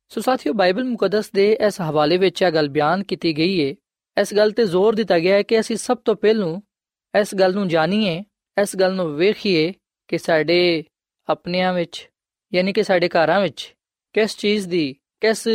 [0.10, 3.76] ਸੋ ਸਾਥੀਓ, ਬਾਈਬਲ ਮੁਕੱਦਸ ਦੇ ਇਸ ਹਵਾਲੇ ਵਿੱਚ ਇਹ ਗੱਲ ਬਿਆਨ ਕੀਤੀ ਗਈ ਹੈ
[4.22, 6.60] ਇਸ ਗੱਲ ਤੇ ਜ਼ੋਰ ਦਿੱਤਾ ਗਿਆ ਹੈ ਕਿ ਅਸੀਂ ਸਭ ਤੋਂ ਪਹਿਲਾਂ
[7.22, 8.24] ਇਸ ਗੱਲ ਨੂੰ ਜਾਣੀਏ,
[8.62, 9.74] ਇਸ ਗੱਲ ਨੂੰ ਵੇਖੀਏ
[10.08, 10.84] ਕਿ ਸਾਡੇ
[11.30, 12.10] ਆਪਣਿਆਂ ਵਿੱਚ,
[12.54, 13.76] ਯਾਨੀ ਕਿ ਸਾਡੇ ਘਰਾਂ ਵਿੱਚ
[14.14, 15.48] ਕਿਸ ਚੀਜ਼ ਦੀ, ਕਿਸ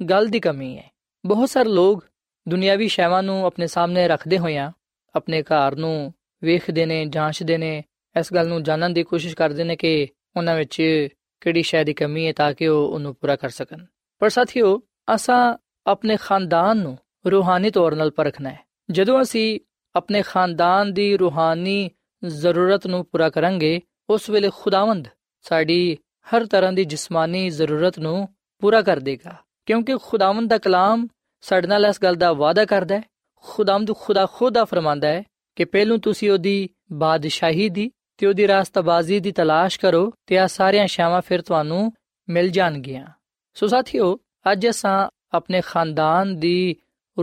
[0.00, 0.93] ਗੱਲ ਦੀ ਕਮੀ ਹੈ।
[1.26, 2.04] ਬਹੁਤ ਸਾਰੇ ਲੋਕ
[2.48, 4.72] ਦੁਨਿਆਵੀ ਸ਼ੈਵਾਂ ਨੂੰ ਆਪਣੇ ਸਾਹਮਣੇ ਰੱਖਦੇ ਹੋਇਆਂ
[5.14, 7.84] ਆਪਣੇ ਘਰ ਨੂੰ ਵੇਖਦੇ ਨੇ, ਜਾਂਚਦੇ ਨੇ।
[8.20, 11.08] ਇਸ ਗੱਲ ਨੂੰ ਜਾਣਨ ਦੀ ਕੋਸ਼ਿਸ਼ ਕਰਦੇ ਨੇ ਕਿ ਉਹਨਾਂ ਵਿੱਚ
[11.40, 13.84] ਕਿਹੜੀ ਸ਼ੈ ਦੀ ਕਮੀ ਹੈ ਤਾਂ ਕਿ ਉਹ ਉਹਨੂੰ ਪੂਰਾ ਕਰ ਸਕਣ।
[14.18, 14.82] ਪਰ ਸਾਥੀਓ,
[15.14, 15.54] ਅਸਾਂ
[15.86, 18.60] ਆਪਣੇ ਖਾਨਦਾਨ ਨੂੰ ਰੂਹਾਨੀ ਤੌਰ 'ਤੇ ਪਰਖਣਾ ਹੈ।
[18.90, 19.60] ਜਦੋਂ ਅਸੀਂ
[19.96, 21.90] ਆਪਣੇ ਖਾਨਦਾਨ ਦੀ ਰੂਹਾਨੀ
[22.26, 25.08] ਜ਼ਰੂਰਤ ਨੂੰ ਪੂਰਾ ਕਰਾਂਗੇ, ਉਸ ਵੇਲੇ ਖੁਦਾਵੰਦ
[25.42, 31.06] ਸਾਡੀ ਹਰ ਤਰ੍ਹਾਂ ਦੀ ਜਿਸਮਾਨੀ ਜ਼ਰੂਰਤ ਨੂੰ ਪੂਰਾ ਕਰ ਦੇਗਾ। ਕਿਉਂਕਿ ਖੁਦਾਵੰਦ ਦਾ ਕਲਾਮ
[31.44, 33.02] ਸਾਡੇ ਨਾਲ ਇਸ ਗੱਲ ਦਾ ਵਾਅਦਾ ਕਰਦਾ ਹੈ
[33.36, 35.22] ਖੁਦਾਵੰਦ ਖੁਦਾ ਖੁਦਾ ਫਰਮਾਂਦਾ ਹੈ
[35.56, 40.86] ਕਿ ਪਹਿਲੋਂ ਤੁਸੀਂ ਉਹਦੀ ਬਾਦਸ਼ਾਹੀ ਦੀ ਤੇ ਉਹਦੀ ਰਾਸਤਾਬਾਜ਼ੀ ਦੀ ਤਲਾਸ਼ ਕਰੋ ਤੇ ਆ ਸਾਰੀਆਂ
[40.86, 41.92] ਸ਼ਾਵਾਂ ਫਿਰ ਤੁਹਾਨੂੰ
[42.28, 43.06] ਮਿਲ ਜਾਣਗੀਆਂ।
[43.54, 44.18] ਸੋ ਸਾਥੀਓ,
[44.52, 46.76] ਅੱਜ ਅਸਾਂ ਆਪਣੇ ਖਾਨਦਾਨ ਦੀ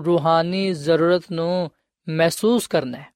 [0.06, 1.72] ਰੂਹਾਨੀ ਜ਼ਰੂਰਤ ਨੂੰ
[2.10, 3.08] ਮਹਿਸੂਸ ਕਰਨਾ ਹੈ।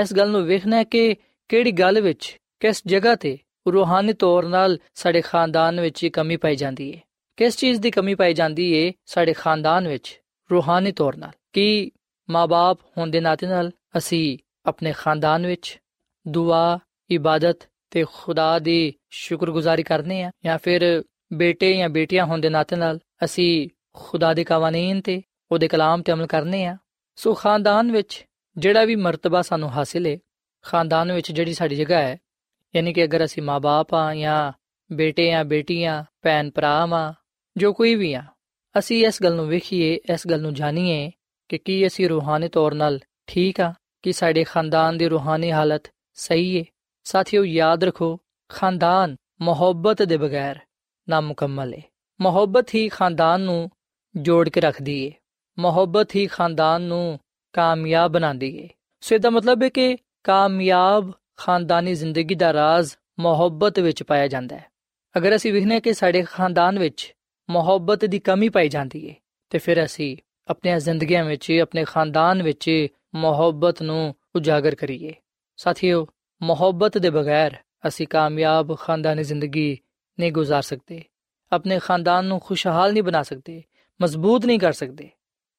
[0.00, 1.16] ਇਸ ਗੱਲ ਨੂੰ ਵੇਖਣਾ ਹੈ ਕਿ
[1.48, 3.38] ਕਿਹੜੀ ਗੱਲ ਵਿੱਚ, ਕਿਸ ਜਗ੍ਹਾ ਤੇ
[3.72, 7.00] ਰੂਹਾਨੀ ਤੌਰ 'ਤੇ ਸਾਡੇ ਖਾਨਦਾਨ ਵਿੱਚ ਕਮੀ ਪਾਈ ਜਾਂਦੀ ਹੈ।
[7.36, 10.20] ਕਿਸ ਚੀਜ਼ ਦੀ ਕਮੀ ਪਾਈ ਜਾਂਦੀ ਹੈ ਸਾਡੇ ਖਾਨਦਾਨ ਵਿੱਚ?
[10.50, 11.90] ਰੂਹਾਨੀ ਤੌਰ 'ਤੇ ਕਿ
[12.30, 15.80] ਮਾਪੇ ਹੋਣ ਦੇ ਨਾਤੇ ਨਾਲ ਅਸੀਂ ਆਪਣੇ ਖਾਨਦਾਨ ਵਿੱਚ
[16.28, 16.78] ਦੁਆ,
[17.10, 17.56] ਇਬਾਦਤ
[17.90, 22.98] ਤੇ ਖੁਦਾ ਦੀ ਸ਼ੁਕਰਗੁਜ਼ਾਰੀ ਕਰਨੇ ਆ ਜਾਂ ਫਿਰ ਬੇਟੇ ਜਾਂ ਬੇਟੀਆਂ ਹੋਣ ਦੇ ਨਾਤੇ ਨਾਲ
[23.24, 26.76] ਅਸੀਂ ਖੁਦਾ ਦੇ ਕਾਨੂੰਨ ਤੇ ਉਹਦੇ ਕਲਾਮ ਤੇ ਅਮਲ ਕਰਨੇ ਆ
[27.16, 30.18] ਸੋ ਖਾਨਦਾਨ ਵਿੱਚ ਜਿਹੜਾ ਵੀ ਮਰਤਬਾ ਸਾਨੂੰ ਹਾਸਿਲ ਹੈ,
[30.62, 32.18] ਖਾਨਦਾਨ ਵਿੱਚ ਜਿਹੜੀ ਸਾਡੀ ਜਗ੍ਹਾ ਹੈ,
[32.76, 34.52] ਯਾਨੀ ਕਿ ਅਗਰ ਅਸੀਂ ਮਾਪੇ ਆ ਜਾਂ
[34.92, 37.14] ਬੇਟੇ ਜਾਂ ਬੇਟੀਆਂ ਭੈਣ ਭਰਾ ਆ
[37.56, 38.22] ਜੋ ਕੋਈ ਵੀ ਆ
[38.78, 41.10] ਅਸੀਂ ਇਸ ਗੱਲ ਨੂੰ ਵੇਖੀਏ, ਇਸ ਗੱਲ ਨੂੰ ਜਾਣੀਏ
[41.48, 45.82] ਕਿ ਕੀ ਅਸੀਂ ਰੂਹਾਨੀ ਤੌਰ 'ਤੇ ਠੀਕ ਆ ਕਿ ਸਾਡੇ ਖਾਨਦਾਨ ਦੀ ਰੂਹਾਨੀ ਹਾਲਤ
[46.14, 46.64] ਸਹੀ ਹੈ
[47.04, 50.58] ਸਾਥੀਓ, ਯਾਦ ਰੱਖੋ, ਖਾਨਦਾਨ ਮੁਹੱਬਤ ਦੇ ਬਗੈਰ
[51.08, 51.82] ਨਾਮੁਕੰਮਲ ਹੈ
[52.20, 53.70] ਮੁਹੱਬਤ ਹੀ ਖਾਨਦਾਨ ਨੂੰ
[54.16, 55.12] ਜੋੜ ਕੇ ਰੱਖਦੀ ਹੈ
[55.58, 57.18] ਮੁਹੱਬਤ ਹੀ ਖਾਨਦਾਨ ਨੂੰ
[57.52, 58.68] ਕਾਮਯਾਬ ਬਣਾਉਂਦੀ ਹੈ
[59.00, 64.70] ਸੋ ਇਹਦਾ ਮਤਲਬ ਹੈ ਕਿ ਕਾਮਯਾਬ ਖਾਨਦਾਨੀ ਜ਼ਿੰਦਗੀ ਦਾ ਰਾਜ਼ ਮੁਹੱਬਤ ਵਿੱਚ ਪਾਇਆ ਜਾਂਦਾ ਹੈ।
[65.16, 67.14] ਅਗਰ ਅਸੀਂ ਵਿਖਨੇ ਕਿ ਸਾਡੇ ਖਾਨਦਾਨ ਵਿੱਚ
[67.49, 69.15] ਮੁਹੱਬਤ ਦੀ ਕਮੀ ਪਾਈ ਜਾਂਦੀ ਹੈ
[69.49, 70.17] ਤੇ ਫਿਰ ਅਸੀਂ
[70.49, 75.13] ਆਪਣੀਆਂ ਜ਼ਿੰਦਗੀਆਂ ਵਿੱਚ ਆਪਣੇ ਖਾਨਦਾਨ ਵਿੱਚ ਮੁਹੱਬਤ ਨੂੰ ਉਜਾਗਰ ਕਰੀਏ
[75.57, 76.07] ਸਾਥੀਓ
[76.41, 77.55] ਮੁਹੱਬਤ ਦੇ ਬਗੈਰ
[77.87, 79.77] ਅਸੀਂ ਕਾਮਯਾਬ ਖਾਨਦਾਨੀ ਜ਼ਿੰਦਗੀ
[80.19, 81.03] ਨਹੀਂ گزار ਸਕਦੇ
[81.51, 83.63] ਆਪਣੇ ਖਾਨਦਾਨ ਨੂੰ ਖੁਸ਼ਹਾਲ ਨਹੀਂ ਬਣਾ ਸਕਦੇ
[84.01, 85.09] ਮਜ਼ਬੂਤ ਨਹੀਂ ਕਰ ਸਕਦੇ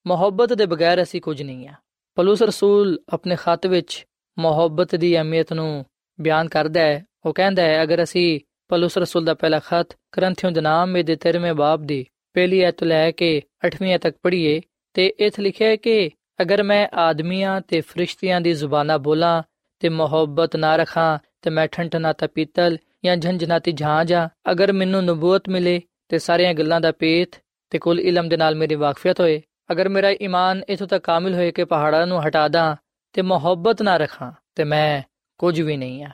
[0.06, 1.74] ਮੁਹੱਬਤ ਦੇ ਬਗੈਰ ਅਸੀਂ ਕੁਝ ਨਹੀਂ ਆ
[2.16, 4.06] ਪਲੂਸ ਰਸੂਲ ਆਪਣੇ ਖਤ ਵਿੱਚ
[4.38, 5.84] ਮੁਹੱਬਤ ਦੀ ਅਹਿਮੀਅਤ ਨੂੰ
[6.20, 8.40] ਬਿਆਨ ਕਰਦਾ ਹੈ ਉਹ ਕਹਿੰਦਾ ਹੈ ਅਗਰ ਅਸੀਂ
[8.71, 12.05] ਪਲੂਸ ਰਸੂਲ ਦਾ ਪਹਿਲਾ ਖਤ ਕਰੰਥਿਓ ਦੇ ਨਾਮ ਦੇ 13ਵੇਂ ਬਾਬ ਦੀ
[12.35, 14.61] ਪਹਿਲੀ ਐਤ ਲੈ ਕੇ 8ਵੀਂ ਤੱਕ ਪੜ੍ਹੀਏ
[14.95, 16.09] ਤੇ ਇਥੇ ਲਿਖਿਆ ਹੈ ਕਿ
[16.41, 19.41] ਅਗਰ ਮੈਂ ਆਦਮੀਆਂ ਤੇ ਫਰਿਸ਼ਤਿਆਂ ਦੀ ਜ਼ੁਬਾਨਾਂ ਬੋਲਾਂ
[19.81, 25.49] ਤੇ ਮੁਹੱਬਤ ਨਾ ਰੱਖਾਂ ਤੇ ਮੈਂ ਠੰਠਨਾ ਤਾਂ ਪੀਤਲ ਜਾਂ ਝੰਝਨਾਤੀ ਝਾਂਜਾ ਅਗਰ ਮੈਨੂੰ ਨਬੂਵਤ
[25.49, 27.39] ਮਿਲੇ ਤੇ ਸਾਰੀਆਂ ਗੱਲਾਂ ਦਾ ਪੇਤ
[27.71, 31.51] ਤੇ ਕੁੱਲ ਇਲਮ ਦੇ ਨਾਲ ਮੇਰੀ ਵਾਕਫੀਅਤ ਹੋਏ ਅਗਰ ਮੇਰਾ ਈਮਾਨ ਇਥੋਂ ਤੱਕ ਕਾਮਿਲ ਹੋਏ
[31.51, 32.75] ਕਿ ਪਹਾੜਾਂ ਨੂੰ ਹਟਾ ਦਾਂ
[33.15, 35.01] ਤੇ ਮੁਹੱਬਤ ਨਾ ਰੱਖਾਂ ਤੇ ਮੈਂ
[35.39, 36.09] ਕੁਝ ਵੀ ਨਹੀਂ ਆ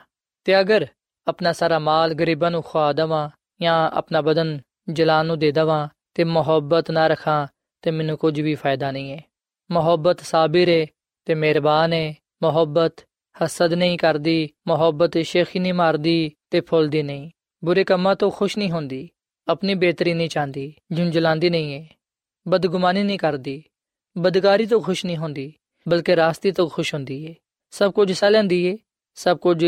[0.45, 0.87] ਤੇ ਅਗਰ
[1.27, 3.29] ਆਪਣਾ ਸਾਰਾ ਮਾਲ ਗਰੀਬਾਂ ਨੂੰ ਖਵਾ ਦਵਾਂ
[3.61, 4.59] ਜਾਂ ਆਪਣਾ ਬਦਨ
[4.89, 7.47] ਜਲਾਨ ਨੂੰ ਦੇ ਦਵਾਂ ਤੇ ਮੁਹੱਬਤ ਨਾ ਰੱਖਾਂ,
[7.83, 9.21] ਤੇ ਮੈਨੂੰ ਕੁਝ ਵੀ ਫਾਇਦਾ ਨਹੀਂ ਹੈ
[9.69, 10.85] ਮੁਹੱਬਤ ਸਾਬਿਰ ਹੈ
[11.27, 12.13] ਤੇ ਮਿਹਰਬਾਨ ਹੈ
[12.43, 13.03] ਮੁਹੱਬਤ
[13.35, 17.29] ਹਸਦ ਨਹੀਂ ਕਰਦੀ, ਮੁਹੱਬਤ ਸ਼ੇਖੀ ਨਹੀਂ ਮਾਰਦੀ ਤੇ ਫੁੱਲਦੀ ਨਹੀਂ।
[17.63, 19.09] ਬੁਰੇ ਕੰਮਾਂ ਤੋਂ ਖੁਸ਼ ਨਹੀਂ ਹੁੰਦੀ,
[19.47, 21.87] ਆਪਣੀ ਬਿਹਤਰੀ ਨਹੀਂ ਚਾਹੁੰਦੀ ਝੁੰਝਲਾਉਂਦੀ ਨਹੀਂ ਹੈ
[22.45, 23.63] ਬਦਗੁਮਾਨੀ ਨਹੀਂ ਕਰਦੀ
[24.15, 25.53] ਬਦਕਾਰੀ ਤੋਂ ਖੁਸ਼ ਨਹੀਂ ਹੁੰਦੀ,
[25.85, 27.33] ਬਲਕਿ ਰਾਸਤੇ ਤੋਂ ਖੁਸ਼ ਹੁੰਦੀ ਹੈ
[27.73, 28.77] ਸਭ ਕੁਝ ਸਹ ਲੈਂਦੀ ਹੈ
[29.17, 29.63] ਸਭ ਕੁਝ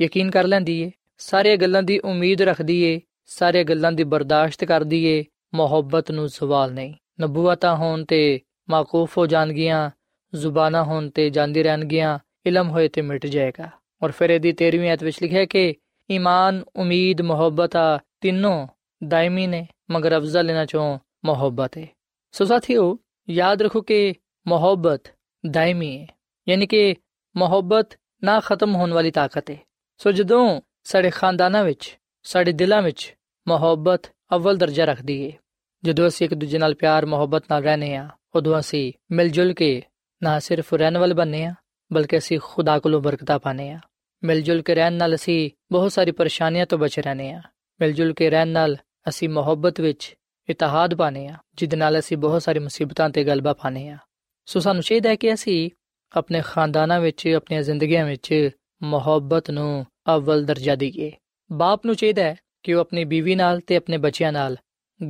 [0.00, 5.04] ਯਕੀਨ ਕਰ ਲੈਂਦੀ ਹੈ ਸਾਰੀਆਂ ਗੱਲਾਂ ਦੀ ਉਮੀਦ ਰੱਖਦੀ ਏ, ਸਾਰੀਆਂ ਗੱਲਾਂ ਦੀ ਬਰਦਾਸ਼ਤ ਕਰਦੀ
[5.04, 9.90] ਏ, ਮੁਹੱਬਤ ਨੂੰ ਸਵਾਲ ਨਹੀਂ। ਨਬੂਵਤਾਂ ਹੋਣ ਤੇ ਮਾਕੂਫ ਹੋ ਜਾਣਗੀਆਂ,
[10.34, 13.70] ਜ਼ੁਬਾਨਾਂ ਹੋਣ ਤੇ ਜਾਂਦੀ ਰਹਿਣਗੀਆਂ, ਇਲਮ ਹੋਏ ਤੇ ਮਿਟ ਜਾਏਗਾ।
[14.02, 15.74] ਔਰ ਫਿਰ ਇਹਦੀ 13ਵੀਂ ਆਇਤ ਵਿੱਚ ਲਿਖਿਆ ਕਿ
[16.10, 18.66] ਈਮਾਨ, ਉਮੀਦ, ਮੁਹੱਬਤ ਆ ਤਿੰਨੋਂ
[19.08, 21.86] ਦਾਇਮੀ ਨੇ, ਮਗਰ ਅਫਜ਼ਲ ਇਹਨਾਂ ਚੋਂ ਮੁਹੱਬਤ ਹੈ
[22.32, 22.98] ਸੋ ਸਾਥੀਓ,
[23.30, 24.14] ਯਾਦ ਰੱਖੋ ਕਿ
[24.46, 25.12] ਮੁਹੱਬਤ
[25.50, 26.06] ਦਾਇਮੀ ਹੈ
[26.48, 26.94] ਯਾਨੀ ਕਿ
[27.36, 29.56] ਮੁਹੱਬਤ ਨਾ ਖਤਮ ਹੋਣ ਵਾਲੀ ਤਾਕਤ ਹੈ
[29.98, 33.16] ਸੋ ਜਦੋਂ ਸਾਡੇ ਖਾਨਦਾਨਾਂ ਵਿੱਚ, ਸਾਡੇ ਦਿਲਾਂ ਵਿੱਚ
[33.48, 35.36] ਮੁਹੱਬਤ ਅਵਲ ਦਰਜਾ ਰੱਖਦੀ ਹੈ
[35.84, 39.82] ਜਦੋਂ ਅਸੀਂ ਇੱਕ ਦੂਜੇ ਨਾਲ ਪਿਆਰ, ਮੁਹੱਬਤ ਨਾਲ ਰਹਨੇ ਆ ਉਦੋਂ ਅਸੀਂ ਮਿਲ ਜੁਲ ਕੇ
[40.22, 41.54] ਨਾ ਸਿਰਫ ਰਹਿਣ ਵਾਲੇ ਬਣਨੇ ਆ
[41.92, 43.80] ਬਲਕਿ ਅਸੀਂ ਖੁਦਾ ਕੋਲੋਂ ਬਰਕਤਾਂ ਪਾਣੇ ਆ
[44.22, 47.42] ਮਿਲ ਜੁਲ ਕੇ ਰਹਿਣ ਨਾਲ ਅਸੀਂ ਬਹੁਤ ਸਾਰੀ ਪਰੇਸ਼ਾਨੀਆਂ ਤੋਂ ਬਚ ਰਹਨੇ ਆ
[47.80, 48.76] ਮਿਲ ਜੁਲ ਕੇ ਰਹਿਣ ਨਾਲ
[49.08, 50.16] ਅਸੀਂ ਮੁਹੱਬਤ ਵਿੱਚ
[50.48, 53.98] ਇਤਿਹਾਦ ਪਾਣੇ ਆ ਜਿਸ ਨਾਲ ਅਸੀਂ ਬਹੁਤ ਸਾਰੀ ਮੁਸੀਬਤਾਂ ਤੇ ਗਲਬਾ ਪਾਣੇ ਆ
[54.46, 55.70] ਸੋ ਸਾਨੂੰ ਚਾਹੀਦਾ ਹੈ ਕਿ ਅਸੀਂ
[56.14, 58.50] ਆਪਣੇ ਖਾਨਦਾਨਾਂ ਵਿੱਚ, ਆਪਣੀਆਂ ਜ਼ਿੰਦਗੀਆਂ ਵਿੱਚ
[58.82, 61.12] ਮੁਹੱਬਤ ਨੂੰ ਅਵਲ ਦਰਜਾ ਦਈਏ
[61.52, 64.56] ਬਾਪ ਨੂੰ ਚਾਹੀਦਾ ਹੈ ਕਿ ਉਹ ਆਪਣੀ ਬੀਵੀ ਨਾਲ ਤੇ ਆਪਣੇ ਬੱਚਿਆਂ ਨਾਲ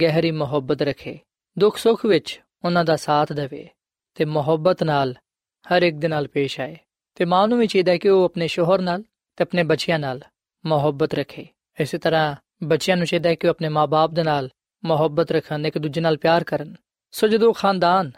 [0.03, 1.19] ਗਹਿਰੀ ਮੁਹੱਬਤ ਰੱਖੇ।
[1.59, 3.69] ਦੁੱਖ ਸੁੱਖ ਵਿੱਚ ਉਹਨਾਂ ਦਾ ਸਾਥ ਦੇਵੇ
[4.15, 5.15] ਤੇ ਮੁਹੱਬਤ ਨਾਲ
[5.67, 6.77] ਹਰ ਇੱਕ ਦੇ ਨਾਲ ਪੇਸ਼ ਆਏ।
[7.15, 9.03] ਤੇ ਮਾਂ ਨੂੰ ਵੀ ਚਾਹੀਦਾ ਹੈ ਕਿ ਉਹ ਆਪਣੇ ਸ਼ੋਹਰ ਨਾਲ
[9.37, 10.21] ਤੇ ਆਪਣੇ ਬੱਚਿਆਂ ਨਾਲ
[10.67, 11.47] ਮੁਹੱਬਤ ਰੱਖੇ।
[11.81, 14.51] ਇਸੇ ਤਰ੍ਹਾਂ ਬੱਚਿਆਂ ਨੂੰ ਚਾਹੀਦਾ ਹੈ ਕਿ ਉਹ ਆਪਣੇ ਮਾਪੇ ਦੇ ਨਾਲ
[14.85, 16.75] ਮੁਹੱਬਤ ਰੱਖਣ, ਇੱਕ ਦੂਜੇ ਨਾਲ ਪਿਆਰ ਕਰਨ।
[17.11, 18.13] ਸੋ ਜਦੋਂ ਖਾਨਦਾਨ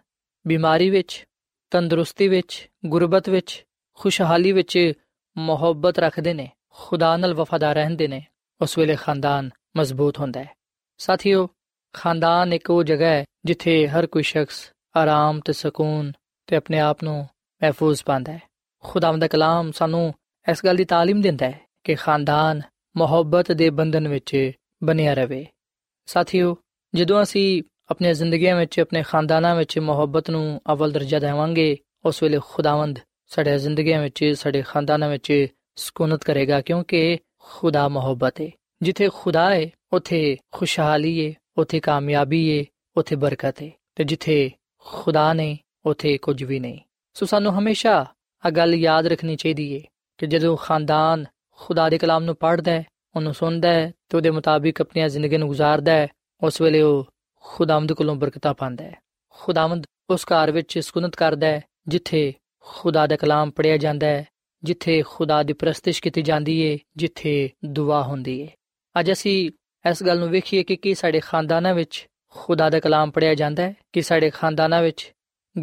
[0.47, 1.27] ਬਿਮਾਰੀ ਵਿੱਚ,
[1.71, 3.65] ਤੰਦਰੁਸਤੀ ਵਿੱਚ, ਗੁਰਬਤ ਵਿੱਚ,
[3.95, 4.93] ਖੁਸ਼ਹਾਲੀ ਵਿੱਚ
[5.39, 8.22] ਮੁਹੱਬਤ ਰੱਖਦੇ ਨੇ ਖੁਦਾ ਨਾਲ ਵਫਾਦਾਰ ਰਹਿੰਦੇ ਨੇ
[8.62, 10.54] ਉਸ ਵੇਲੇ ਖਾਨਦਾਨ ਮਜ਼ਬੂਤ ਹੁੰਦਾ ਹੈ
[11.00, 11.48] ਸਾਥੀਓ
[11.94, 16.12] ਖਾਨਦਾਨ ਇੱਕ ਉਹ ਜਗ੍ਹਾ ਹੈ ਜਿੱਥੇ ਹਰ ਕੋਈ ਸ਼ਖਸ ਆਰਾਮ ਤੇ ਸਕੂਨ
[16.48, 17.18] ਤੇ ਆਪਣੇ ਆਪ ਨੂੰ
[17.62, 18.40] ਮਹਿਫੂਜ਼ ਪਾਉਂਦਾ ਹੈ
[18.84, 20.14] ਖੁਦਾਵੰਦ ਦਾ ਕਲਾਮ ਸਾਨੂੰ
[20.46, 22.62] ਇਸ ਗੱਲ ਦੀ تعلیم ਦਿੰਦਾ ਹੈ ਕਿ ਖਾਨਦਾਨ
[22.96, 24.52] ਮੁਹੱਬਤ ਦੇ ਬੰਧਨ ਵਿੱਚ
[24.84, 25.46] ਬਣਿਆ ਰਵੇ
[26.08, 26.56] ਸਾਥੀਓ
[26.94, 32.40] ਜਦੋਂ ਅਸੀਂ ਆਪਣੀਆਂ ਜ਼ਿੰਦਗੀਆਂ ਵਿੱਚ ਆਪਣੇ ਖਾਨਦਾਨਾਂ ਵਿੱਚ ਮੁਹੱਬਤ ਨੂੰ ਅਵਲ ਦਰਜਾ ਦੇਵਾਂਗੇ ਉਸ ਵੇਲੇ
[32.44, 35.48] ਖੁਦਾਵੰਦ ਸਾਡੇ ਜ਼ਿੰਦਗੀਆਂ ਵਿੱਚ ਸਾਡੇ ਖਾਨਦਾਨਾਂ ਵਿੱਚ
[35.81, 37.19] ਸਕੂਨਤ ਕਰੇਗਾ ਕਿਉਂਕਿ
[37.51, 38.51] ਖੁਦਾ ਮੁਹੱਬਤ ਹੈ
[38.83, 42.65] ਜਿੱਥੇ ਖੁਦਾ ਹੈ ਉੱਥੇ ਖੁਸ਼ਹਾਲੀ ਹੈ ਉੱਥੇ ਕਾਮਯਾਬੀ ਹੈ
[42.97, 44.51] ਉੱਥੇ ਬਰਕਤ ਹੈ ਤੇ ਜਿੱਥੇ
[44.87, 46.79] ਖੁਦਾ ਨੇ ਉੱਥੇ ਕੁਝ ਵੀ ਨਹੀਂ
[47.17, 48.05] ਸੋ ਸਾਨੂੰ ਹਮੇਸ਼ਾ
[48.45, 49.81] ਆ ਗੱਲ ਯਾਦ ਰੱਖਣੀ ਚਾਹੀਦੀ ਹੈ
[50.19, 51.25] ਕਿ ਜਦੋਂ ਖਾਨਦਾਨ
[51.59, 52.85] ਖੁਦਾ ਦੇ ਕਲਾਮ ਨੂੰ ਪੜ੍ਹਦਾ ਹੈ
[53.17, 56.09] ਉਹਨੂੰ ਸੁਣਦਾ ਹੈ ਤੇ ਉਹਦੇ ਮੁਤਾਬਿਕ ਆਪਣੀ ਜ਼ਿੰਦਗੀ ਨੂੰ ਗੁਜ਼ਾਰਦਾ ਹੈ
[56.43, 57.05] ਉਸ ਵੇਲੇ ਉਹ
[57.45, 58.95] ਖੁਦਾਵੰਦ ਕੋਲੋਂ ਬਰਕਤਾਂ ਪਾਉਂਦਾ ਹੈ
[59.39, 62.33] ਖੁਦਾਵੰਦ ਉਸ ਘਰ ਵਿੱਚ ਸਕੂਨਤ ਕਰਦਾ ਹੈ ਜਿੱਥੇ
[62.67, 64.25] ਖੁਦਾ ਦਾ ਕਲਾਮ ਪੜਿਆ ਜਾਂਦਾ ਹੈ
[64.65, 68.49] ਜਿੱਥੇ ਖੁਦਾ ਦੀ ਪ੍ਰਸਤਿਸ਼ ਕੀਤੀ ਜਾਂਦੀ ਹੈ ਜਿੱਥੇ ਦੁਆ ਹੁੰਦੀ ਹੈ
[69.01, 69.51] ਅੱਜ ਅਸੀਂ
[69.91, 73.75] ਇਸ ਗੱਲ ਨੂੰ ਵੇਖੀਏ ਕਿ ਕੀ ਸਾਡੇ ਖਾਨਦਾਨਾਂ ਵਿੱਚ ਖੁਦਾ ਦਾ ਕਲਾਮ ਪੜਿਆ ਜਾਂਦਾ ਹੈ,
[73.93, 75.13] ਕਿ ਸਾਡੇ ਖਾਨਦਾਨਾਂ ਵਿੱਚ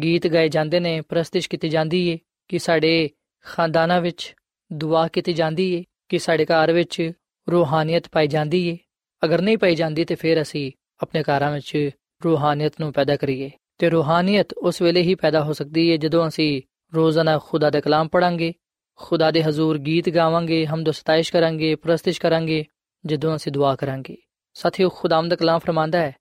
[0.02, 3.10] ਗੀਤ ਗਾਏ ਜਾਂਦੇ ਨੇ, ਪ੍ਰਸਤਿਸ਼ ਕੀਤੀ ਜਾਂਦੀ ਹੈ ਕਿ ਸਾਡੇ
[3.44, 4.34] ਖਾਨਦਾਨਾਂ ਵਿੱਚ
[4.72, 7.12] ਦੁਆ ਕੀਤੀ ਜਾਂਦੀ ਹੈ ਕਿ ਸਾਡੇ ਘਰ ਵਿੱਚ
[7.50, 8.76] ਰੂਹਾਨੀਅਤ ਪਾਈ ਜਾਂਦੀ ਹੈ
[9.24, 11.90] ਅਗਰ ਨਹੀਂ ਪਾਈ ਜਾਂਦੀ ਤੇ ਫਿਰ ਅਸੀਂ ਆਪਣੇ ਘਰਾਂ ਵਿੱਚ
[12.24, 16.62] ਰੂਹਾਨੀਅਤ ਨੂੰ ਪੈਦਾ ਕਰੀਏ। ਤੇ ਰੂਹਾਨੀਅਤ ਉਸ ਵੇਲੇ ਹੀ ਪੈਦਾ ਹੋ ਸਕਦੀ ਹੈ ਜਦੋਂ ਅਸੀਂ
[16.94, 18.54] ਰੋਜ਼ਾਨਾ ਖੁਦਾ ਦਾ ਕਲਾਮ ਪੜਾਂਗੇ
[19.00, 22.64] ਖੁਦਾ ਦੇ ਹਜ਼ੂਰ ਗੀਤ ਗਾਵਾਂਗੇ ਹਮਦ ਸਤਾਇਸ਼ ਕਰਾਂਗੇ, ਪ੍ਰਸਤਿਸ਼ ਕਰਾਂਗੇ,
[23.06, 24.16] ਜਦੋਂ ਅਸੀਂ ਦੁਆ ਕਰਾਂਗੇ।
[24.54, 26.16] ਸਾਥੀਓ ਖੁਦਾਮ ਦਾ ਕਲਾਮ ਫਰਮਾਂਦਾ ਹੈ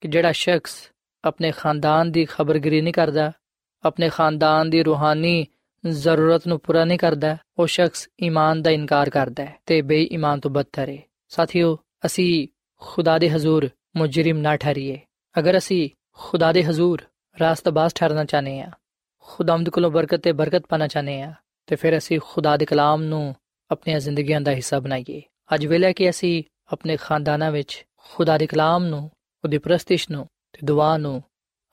[0.00, 0.90] ਕਿ ਜਿਹੜਾ ਸ਼ਖਸ
[1.24, 3.32] ਆਪਣੇ ਖਾਨਦਾਨ ਦੀ ਖਬਰਗਿਰੀ ਨਹੀਂ ਕਰਦਾ,
[3.84, 5.46] ਆਪਣੇ ਖਾਨਦਾਨ ਦੀ ਰੂਹਾਨੀ
[5.88, 10.50] ਜ਼ਰੂਰਤ ਨੂੰ ਪੂਰਾ ਨਹੀਂ ਕਰਦਾ, ਉਹ ਸ਼ਖਸ ਈਮਾਨ ਦਾ ਇਨਕਾਰ ਕਰਦਾ ਹੈ ਤੇ ਬੇਈਮਾਨ ਤੋਂ
[10.50, 12.48] ਬਦਤਰ ਹੈ। ਸਾਥੀਓ, ਅਸੀਂ
[12.80, 15.00] ਖੁਦਾ ਦੇ ਹਜ਼ੂਰ ਮੁਜਰਮ ਨਾ ਠਹਿਰੀਏ।
[15.38, 17.02] ਅਗਰ ਅਸੀਂ ਖੁਦਾ ਦੇ ਹਜ਼ੂਰ
[17.40, 18.70] ਰਾਸਤਬਾਜ਼ ਠਹਿਰਨਾ ਚਾਹਨੇ ਆ
[19.18, 21.34] ਖੁਦਾਮਦ ਕੋਲੋਂ ਬਰਕਤ ਤੇ ਬਰਕਤ ਪਾਣਾ ਚਾਹਨੇ ਆ
[21.66, 23.34] ਤੇ ਫਿਰ ਅਸੀਂ ਖੁਦਾ ਦੇ ਕਲਾਮ ਨੂੰ
[23.70, 25.22] ਆਪਣੀਆਂ ਜ਼ਿੰਦਗੀਆਂ ਦਾ ਹਿੱਸਾ ਬਣਾਈਏ।
[25.54, 29.10] ਅੱਜ ਵੇਲੇ ਕਿ ਅਸੀਂ ਆਪਣੇ ਖਾਨਦਾਨਾਂ ਵਿੱਚ ਖੁਦਾ ਦੇ ਕਲਾਮ ਨੂੰ,
[29.44, 31.22] ਉਹਦੀ ਪ੍ਰਸਤਿਸ਼ ਨੂੰ ਤੇ ਦੁਆ ਨੂੰ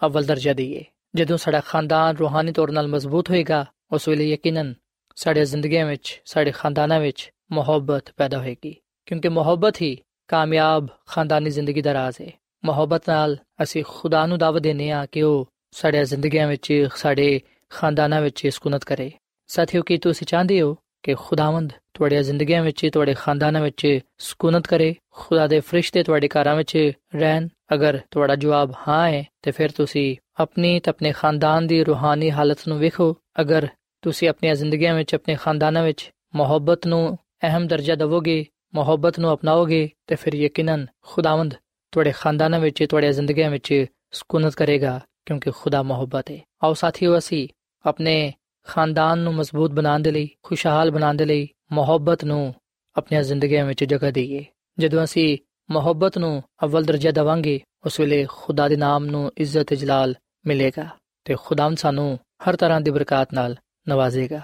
[0.05, 4.73] ਅਵਲ ਦਰਜਾ ਦਈਏ। ਜਦੋਂ ਸਾਡਾ ਖਾਨਦਾਨ ਰੂਹਾਨੀ ਤੌਰ 'ਤੇ ਮਜ਼ਬੂਤ ਹੋਏਗਾ, ਉਸ ਵੇਲੇ ਯਕੀਨਨ
[5.15, 8.75] ਸਾਡੇ ਜ਼ਿੰਦਗੀਆਂ ਵਿੱਚ, ਸਾਡੇ ਖਾਨਦਾਨਾਂ ਵਿੱਚ ਮੁਹੱਬਤ ਪੈਦਾ ਹੋਏਗੀ।
[9.05, 12.31] ਕਿਉਂਕਿ ਮੁਹੱਬਤ ਹੀ ਕਾਮਯਾਬ ਖਾਨਦਾਨੀ ਜ਼ਿੰਦਗੀ ਦਾ ਰਾਜ਼ ਹੈ
[12.65, 18.21] ਮੁਹੱਬਤ ਨਾਲ ਅਸੀਂ ਖੁਦਾ ਨੂੰ ਦਾਵਤ ਦਿੰਨੇ ਆ ਕਿ ਉਹ ਸਾਡੇ ਜ਼ਿੰਦਗੀਆਂ ਵਿੱਚ, ਸਾਡੇ ਖਾਨਦਾਨਾਂ
[18.21, 19.11] ਵਿੱਚ ਸਕੂਨਤ ਕਰੇ।
[19.51, 24.95] ਸਾਥੀਓ, ਕੀ ਤੁਸੀਂ ਚਾਹੁੰਦੇ ਹੋ ਕਿ ਖੁਦਾਵੰਦ ਤੁਹਾਡੀਆਂ ਜ਼ਿੰਦਗੀਆਂ ਵਿੱਚ, ਤੁਹਾਡੇ ਖਾਨਦਾਨਾਂ ਵਿੱਚ ਸਕੂਨਤ ਕਰੇ?
[25.09, 30.17] ਖੁਦਾ ਦੇ ਫਰਿਸ਼ਤੇ ਤੁਹਾਡੇ ਘਰਾਂ ਵਿੱਚ ਰਹਿਣ। ਅਗਰ ਤੁਹਾਡਾ ਜਵਾਬ ਹਾਂ ਹੈ, ਤੇ ਫਿਰ ਤੁਸੀਂ
[30.39, 33.67] ਆਪਣੀ ਤੇ ਆਪਣੇ ਖਾਨਦਾਨ ਦੀ ਰੂਹਾਨੀ ਹਾਲਤ ਨੂੰ ਵੇਖੋ। ਅਗਰ
[34.01, 39.89] ਤੁਸੀਂ ਆਪਣੀਆਂ ਜ਼ਿੰਦਗੀਆਂ ਵਿੱਚ, ਆਪਣੇ ਖਾਨਦਾਨਾਂ ਵਿੱਚ ਮੁਹੱਬਤ ਨੂੰ ਅਹਿਮ ਦਰਜਾ ਦਿਵੋਗੇ, ਮੁਹੱਬਤ ਨੂੰ ਅਪਣਾਓਗੇ,
[40.07, 41.53] ਤੇ ਫਿਰ ਯਕੀਨਨ ਖੁਦਾਵੰਦ
[41.91, 47.47] ਤੁਹਾਡੇ ਖਾਨਦਾਨਾਂ ਵਿੱਚ, ਤੁਹਾਡੀਆਂ ਜ਼ਿੰਦਗੀਆਂ ਵਿੱਚ ਸਕੂਨਤ ਕਰੇਗਾ, ਕਿਉਂਕਿ ਖੁਦਾ ਮੁਹੱਬਤ ਹੈ। ਆਓ ਸਾਥੀਓ, ਅਸੀਂ
[47.85, 48.33] ਆਪਣੇ
[48.67, 52.53] ਖਾਨਦਾਨ ਨੂੰ ਮਜ਼ਬੂਤ ਬਣਾਉਣ ਦੇ ਲਈ, ਖੁਸ਼ਹਾਲ ਬਣਾਉਣ ਦੇ ਲਈ ਮੁਹੱਬਤ ਨੂੰ
[52.95, 54.45] ਆਪਣੀਆਂ ਜ਼ਿੰਦਗੀਆਂ ਵਿੱਚ ਜਗ੍ਹਾ ਦਈਏ।
[54.79, 55.37] ਜਦੋਂ ਅਸੀਂ
[55.69, 60.15] ਮੁਹੱਬਤ ਨੂੰ ਅਵਲ ਦਰਜਾ ਦਵਾਂਗੇ, ਉਸ ਵੇਲੇ ਖੁਦਾ ਦੇ ਨਾਮ ਨੂੰ ਇੱਜ਼ਤ ਤੇ ਜਲਾਲ
[60.47, 60.87] ਮਿਲੇਗਾ
[61.25, 63.55] ਤੇ ਖੁਦਾਮ ਸਾਨੂੰ ਹਰ ਤਰ੍ਹਾਂ ਦੀ ਬਰਕਤ ਨਾਲ
[63.89, 64.41] ਨਵਾਜ਼ੇਗਾ।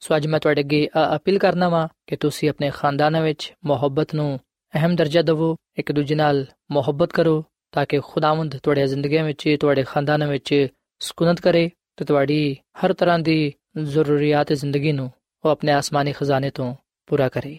[0.00, 4.40] ਸੋ ਅੱਜ ਮੈਂ ਤੁਹਾਡੇ ਅੱਗੇ ਅਪੀਲ ਕਰਨਾ ਵਾਂ ਕਿ ਤੁਸੀਂ ਆਪਣੇ ਖਾਨਦਾਨਾਂ ਵਿੱਚ ਮੁਹੱਬਤ ਨੂੰ
[4.74, 9.82] ਅਹਿਮ ਦਰਜਾ ਦਿਵੋ, ਇੱਕ ਦੂਜੇ ਨਾਲ ਮੁਹੱਬਤ ਕਰੋ, ਤਾਂ ਕਿ ਖੁਦਾਵੰਦ ਤੁਹਾਡੀ ਜ਼ਿੰਦਗੀਆਂ ਵਿੱਚ, ਤੁਹਾਡੇ
[9.82, 10.66] ਖਾਨਦਾਨਾਂ ਵਿੱਚ
[10.98, 15.10] ਸਕੂਨਤ ਕਰੇ ਤੇ ਤੁਹਾਡੀ ਹਰ ਤਰ੍ਹਾਂ ਦੀ ਜ਼ਰੂਰੀਅਤ ਜ਼ਿੰਦਗੀ ਨੂੰ
[15.44, 16.74] ਉਹ ਆਪਣੇ ਆਸਮਾਨੀ ਖਜ਼ਾਨੇ ਤੋਂ
[17.06, 17.58] ਪੂਰਾ ਕਰੇ।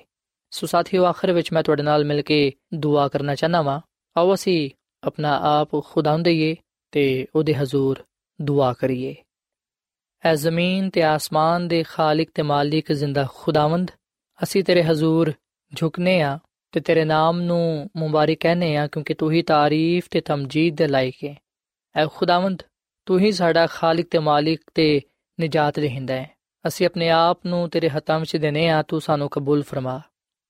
[0.50, 3.82] ਸੋ ਸਾਥੀਓ, ਆਖਰ ਵਿੱਚ ਮੈਂ ਤੁਹਾਡੇ ਨਾਲ ਮਿਲ ਕੇ ਦੁਆ ਕਰਨਾ ਚਾਹਨਾ ਵਾਂ।
[4.18, 4.70] ਆਓ ਅਸੀਂ
[5.04, 6.56] ਆਪਣਾ ਆਪ ਖੁਦਾਵੰਦ ਦੇਈਏ
[6.92, 8.04] ਤੇ ਉਹਦੇ ਹਜ਼ੂਰ
[8.42, 9.16] ਦੁਆ ਕਰੀਏ।
[10.26, 13.92] ਐ ਜ਼ਮੀਨ ਤੇ ਆਸਮਾਨ ਦੇ ਖਾਲਕ ਤੇ ਮਾਲਿਕ ਜ਼ਿੰਦਾ ਖੁਦਾਵੰਦ,
[14.44, 15.34] ਅਸੀਂ ਤੇਰੇ ਹਜ਼ੂਰ
[15.76, 16.40] ਝੁਕਨੇ ਆ
[16.72, 21.16] ਤੇ ਤੇਰੇ ਨਾਮ ਨੂੰ ਮੁਬਾਰਕ ਕਹਨੇ ਆ ਕਿਉਂਕਿ ਤੂੰ ਹੀ ਤਾਰੀਫ ਤੇ ਤਮਜੀਦ ਦੇ ਲਾਇਕ
[21.26, 21.36] ਹੈ
[21.96, 22.64] ਐ ਖੁਦਾਵੰਦ
[23.10, 25.02] ਤੂੰ ਹੀ ਸਾਡਾ ਖਾਲਕ ਤੇ ਮਾਲਿਕ ਤੇ
[25.42, 26.30] ਨਜਾਤ ਦੇਹਿੰਦਾ ਹੈ।
[26.68, 30.02] ਅਸੀਂ ਆਪਣੇ ਆਪ ਨੂੰ ਤੇਰੇ ਹੱਥਾਂ ਵਿੱਚ ਦੇਨੇ ਆ ਤੂੰ ਸਾਨੂੰ ਕਬੂਲ ਫਰਮਾ।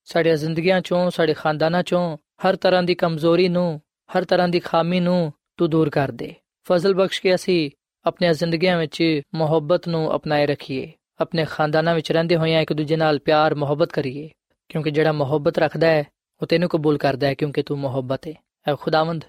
[0.04, 3.80] ਸਾਡੀਆਂ ਜ਼ਿੰਦਗੀਆਂ ਚੋਂ, ਸਾਡੇ ਖਾਨਦਾਨਾਂ ਚੋਂ, ਹਰ ਤਰ੍ਹਾਂ ਦੀ ਕਮਜ਼ੋਰੀ ਨੂੰ,
[4.16, 7.70] ਹਰ ਤਰ੍ਹਾਂ ਦੀ ਖਾਮੀ ਨੂੰ ਤੂੰ ਦੂਰ ਕਰ ਦੇ। ਫਜ਼ਲ ਬਖਸ਼ ਕੇ ਅਸੀਂ
[8.06, 13.18] ਆਪਣੀਆਂ ਜ਼ਿੰਦਗੀਆਂ ਵਿੱਚ ਮੁਹੱਬਤ ਨੂੰ ਅਪਣਾਏ ਰੱਖੀਏ। ਆਪਣੇ ਖਾਨਦਾਨਾਂ ਵਿੱਚ ਰਹਿੰਦੇ ਹੋਇਆਂ ਇੱਕ ਦੂਜੇ ਨਾਲ
[13.18, 14.30] ਪਿਆਰ, ਮੁਹੱਬਤ ਕਰੀਏ।
[14.68, 16.04] ਕਿਉਂਕਿ ਜਿਹੜਾ ਮੁਹੱਬਤ ਰੱਖਦਾ ਹੈ,
[16.42, 18.32] ਉਹ ਤੈਨੂੰ ਕਬੂਲ ਕਰਦਾ ਹੈ, ਕਿਉਂਕਿ ਤੂੰ ਮੁਹੱਬਤ ਹੈ
[18.68, 19.24] ਐ ਖੁਦਾਵੰਦ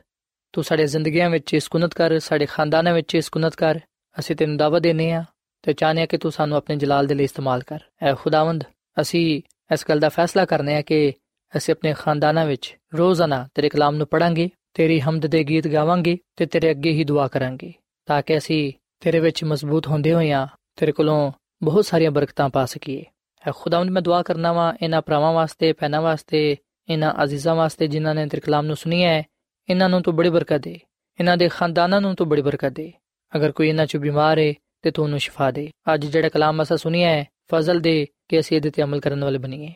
[0.54, 3.80] ਤੂੰ ਸਾਡੇ ਜ਼ਿੰਦਗੀਆਂ ਵਿੱਚ ਸਕੂਨਤ ਕਰ, ਸਾਡੇ ਖਾਨਦਾਨਾਂ ਵਿੱਚ ਸਕੂਨਤ ਕਰ।
[4.20, 5.24] ਅਸੀਂ ਤੈਨੂੰ ਦਾਵਤ ਦੇਨੇ ਆ
[5.64, 8.64] ਤੇ ਚਾਹਨੇ ਆ ਕਿ ਤੂੰ ਸਾਨੂੰ ਆਪਣੇ ਜਲਾਲ ਦੇ ਲਈ ਇਸਤੇਮਾਲ ਕਰ। ਐ ਖੁਦਾਵੰਦ,
[9.02, 9.42] ਅਸੀਂ
[9.74, 11.14] ਇਸ ਗੱਲ ਦਾ ਫੈਸਲਾ ਕਰਨੇ ਆ ਕਿ
[11.58, 16.46] ਅਸੀਂ ਆਪਣੇ ਖਾਨਦਾਨਾਂ ਵਿੱਚ ਰੋਜ਼ਾਨਾ ਤੇਰੇ ਕਲਾਮ ਨੂੰ ਪੜਾਂਗੇ ਤੇਰੀ ਹਮਦ ਦੇ ਗੀਤ ਗਾਵਾਂਗੇ ਤੇ
[16.46, 17.74] ਤੇਰੇ ਅੱਗੇ ਹੀ ਦੁਆ ਕਰਾਂਗੇ,
[18.08, 21.32] ਤਾਂ ਕਿ ਅਸੀਂ ਤੇਰੇ ਵਿੱਚ ਮਜ਼ਬੂਤ ਹੁੰਦੇ ਹੋਈਆਂ ਤੇਰੇ ਕੋਲੋਂ
[21.64, 23.04] ਬਹੁਤ ਸਾਰੀਆਂ ਬਰਕਤਾਂ ਪਾ ਸਕੀਏ।
[23.48, 26.56] ਹੈ ਖੁਦਾਵੰਦ, ਮੈਂ ਦੁਆ ਕਰਨਾ ਵਾਂ ਇਹਨਾਂ ਭਰਾਵਾਂ ਵਾਸਤੇ, ਭੈਣਾਂ ਵਾਸਤੇ,
[26.90, 29.24] ਇਹਨਾਂ ਅਜ਼ੀਜ਼ਾਂ ਵਾਸਤੇ ਜਿਨ੍ਹਾਂ ਨੇ ਤੇਰੇ ਕਲਾਮ ਨੂੰ ਸੁਣਿਆ ਹੈ
[29.72, 30.80] ਇਹਨਾਂ ਨੂੰ ਤੂੰ ਬੜੀ ਬਰਕਤ ਦੇ,
[31.20, 32.92] ਇਹਨਾਂ ਦੇ ਖਾਨਦਾਨਾਂ ਨੂੰ ਤੂੰ ਬੜੀ ਬਰਕਤ ਦੇ।
[33.34, 36.78] ਅਗਰ ਕੋਈ ਇਹਨਾਂ ਚ ਬਿਮਾਰ ਹੈ ਤੇ ਤੂੰ ਉਹਨੂੰ ਸ਼ਿਫਾ ਦੇ। ਅੱਜ ਜਿਹੜਾ ਕਲਾਮ ਅਸਾਂ
[36.78, 39.74] ਸੁਣਿਆ ਹੈ, ਫਜ਼ਲ ਦੇ ਕਿ ਅਸੀਂ ਇਹਦੇ ਤੇ ਅਮਲ ਕਰਨ ਵਾਲੇ ਬਣੀਏ,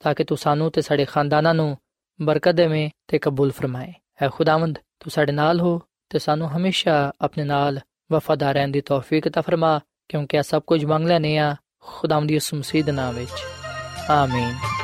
[0.00, 1.76] ਤਾਂ ਕਿ ਤੂੰ ਸਾਨੂੰ ਤੇ ਸਾਡੇ ਖਾਨਦਾਨਾਂ ਨੂੰ
[2.20, 5.80] ਬਰਕਤ ਦੇਵੇਂ ਤੇ ਕਬੂਲ ਫਰਮਾਏ। ਹੈ ਖੁਦਾਵੰਦ, ਤੂੰ ਸਾਡੇ ਨਾਲ ਹੋ
[6.10, 7.80] ਤੇ ਸਾਨੂੰ ਹਮੇਸ਼ਾ ਆਪਣੇ ਨਾਲ
[8.12, 12.36] ਵਫਾਦਾਰ ਰਹਿਣ ਦੀ ਤੌਫੀਕ ਤਾ ਫਰਮਾ, ਕਿਉਂਕਿ ਇਹ ਸਭ ਕੁਝ ਮੰਗ ਲੈਨੇ ਆ ਖੁਦਾਵੰਦ ਦੀ
[12.36, 13.42] ਉਸਮ ਦੇ ਨਾਮ ਵਿੱਚ।
[14.10, 14.83] ਆਮੀਨ।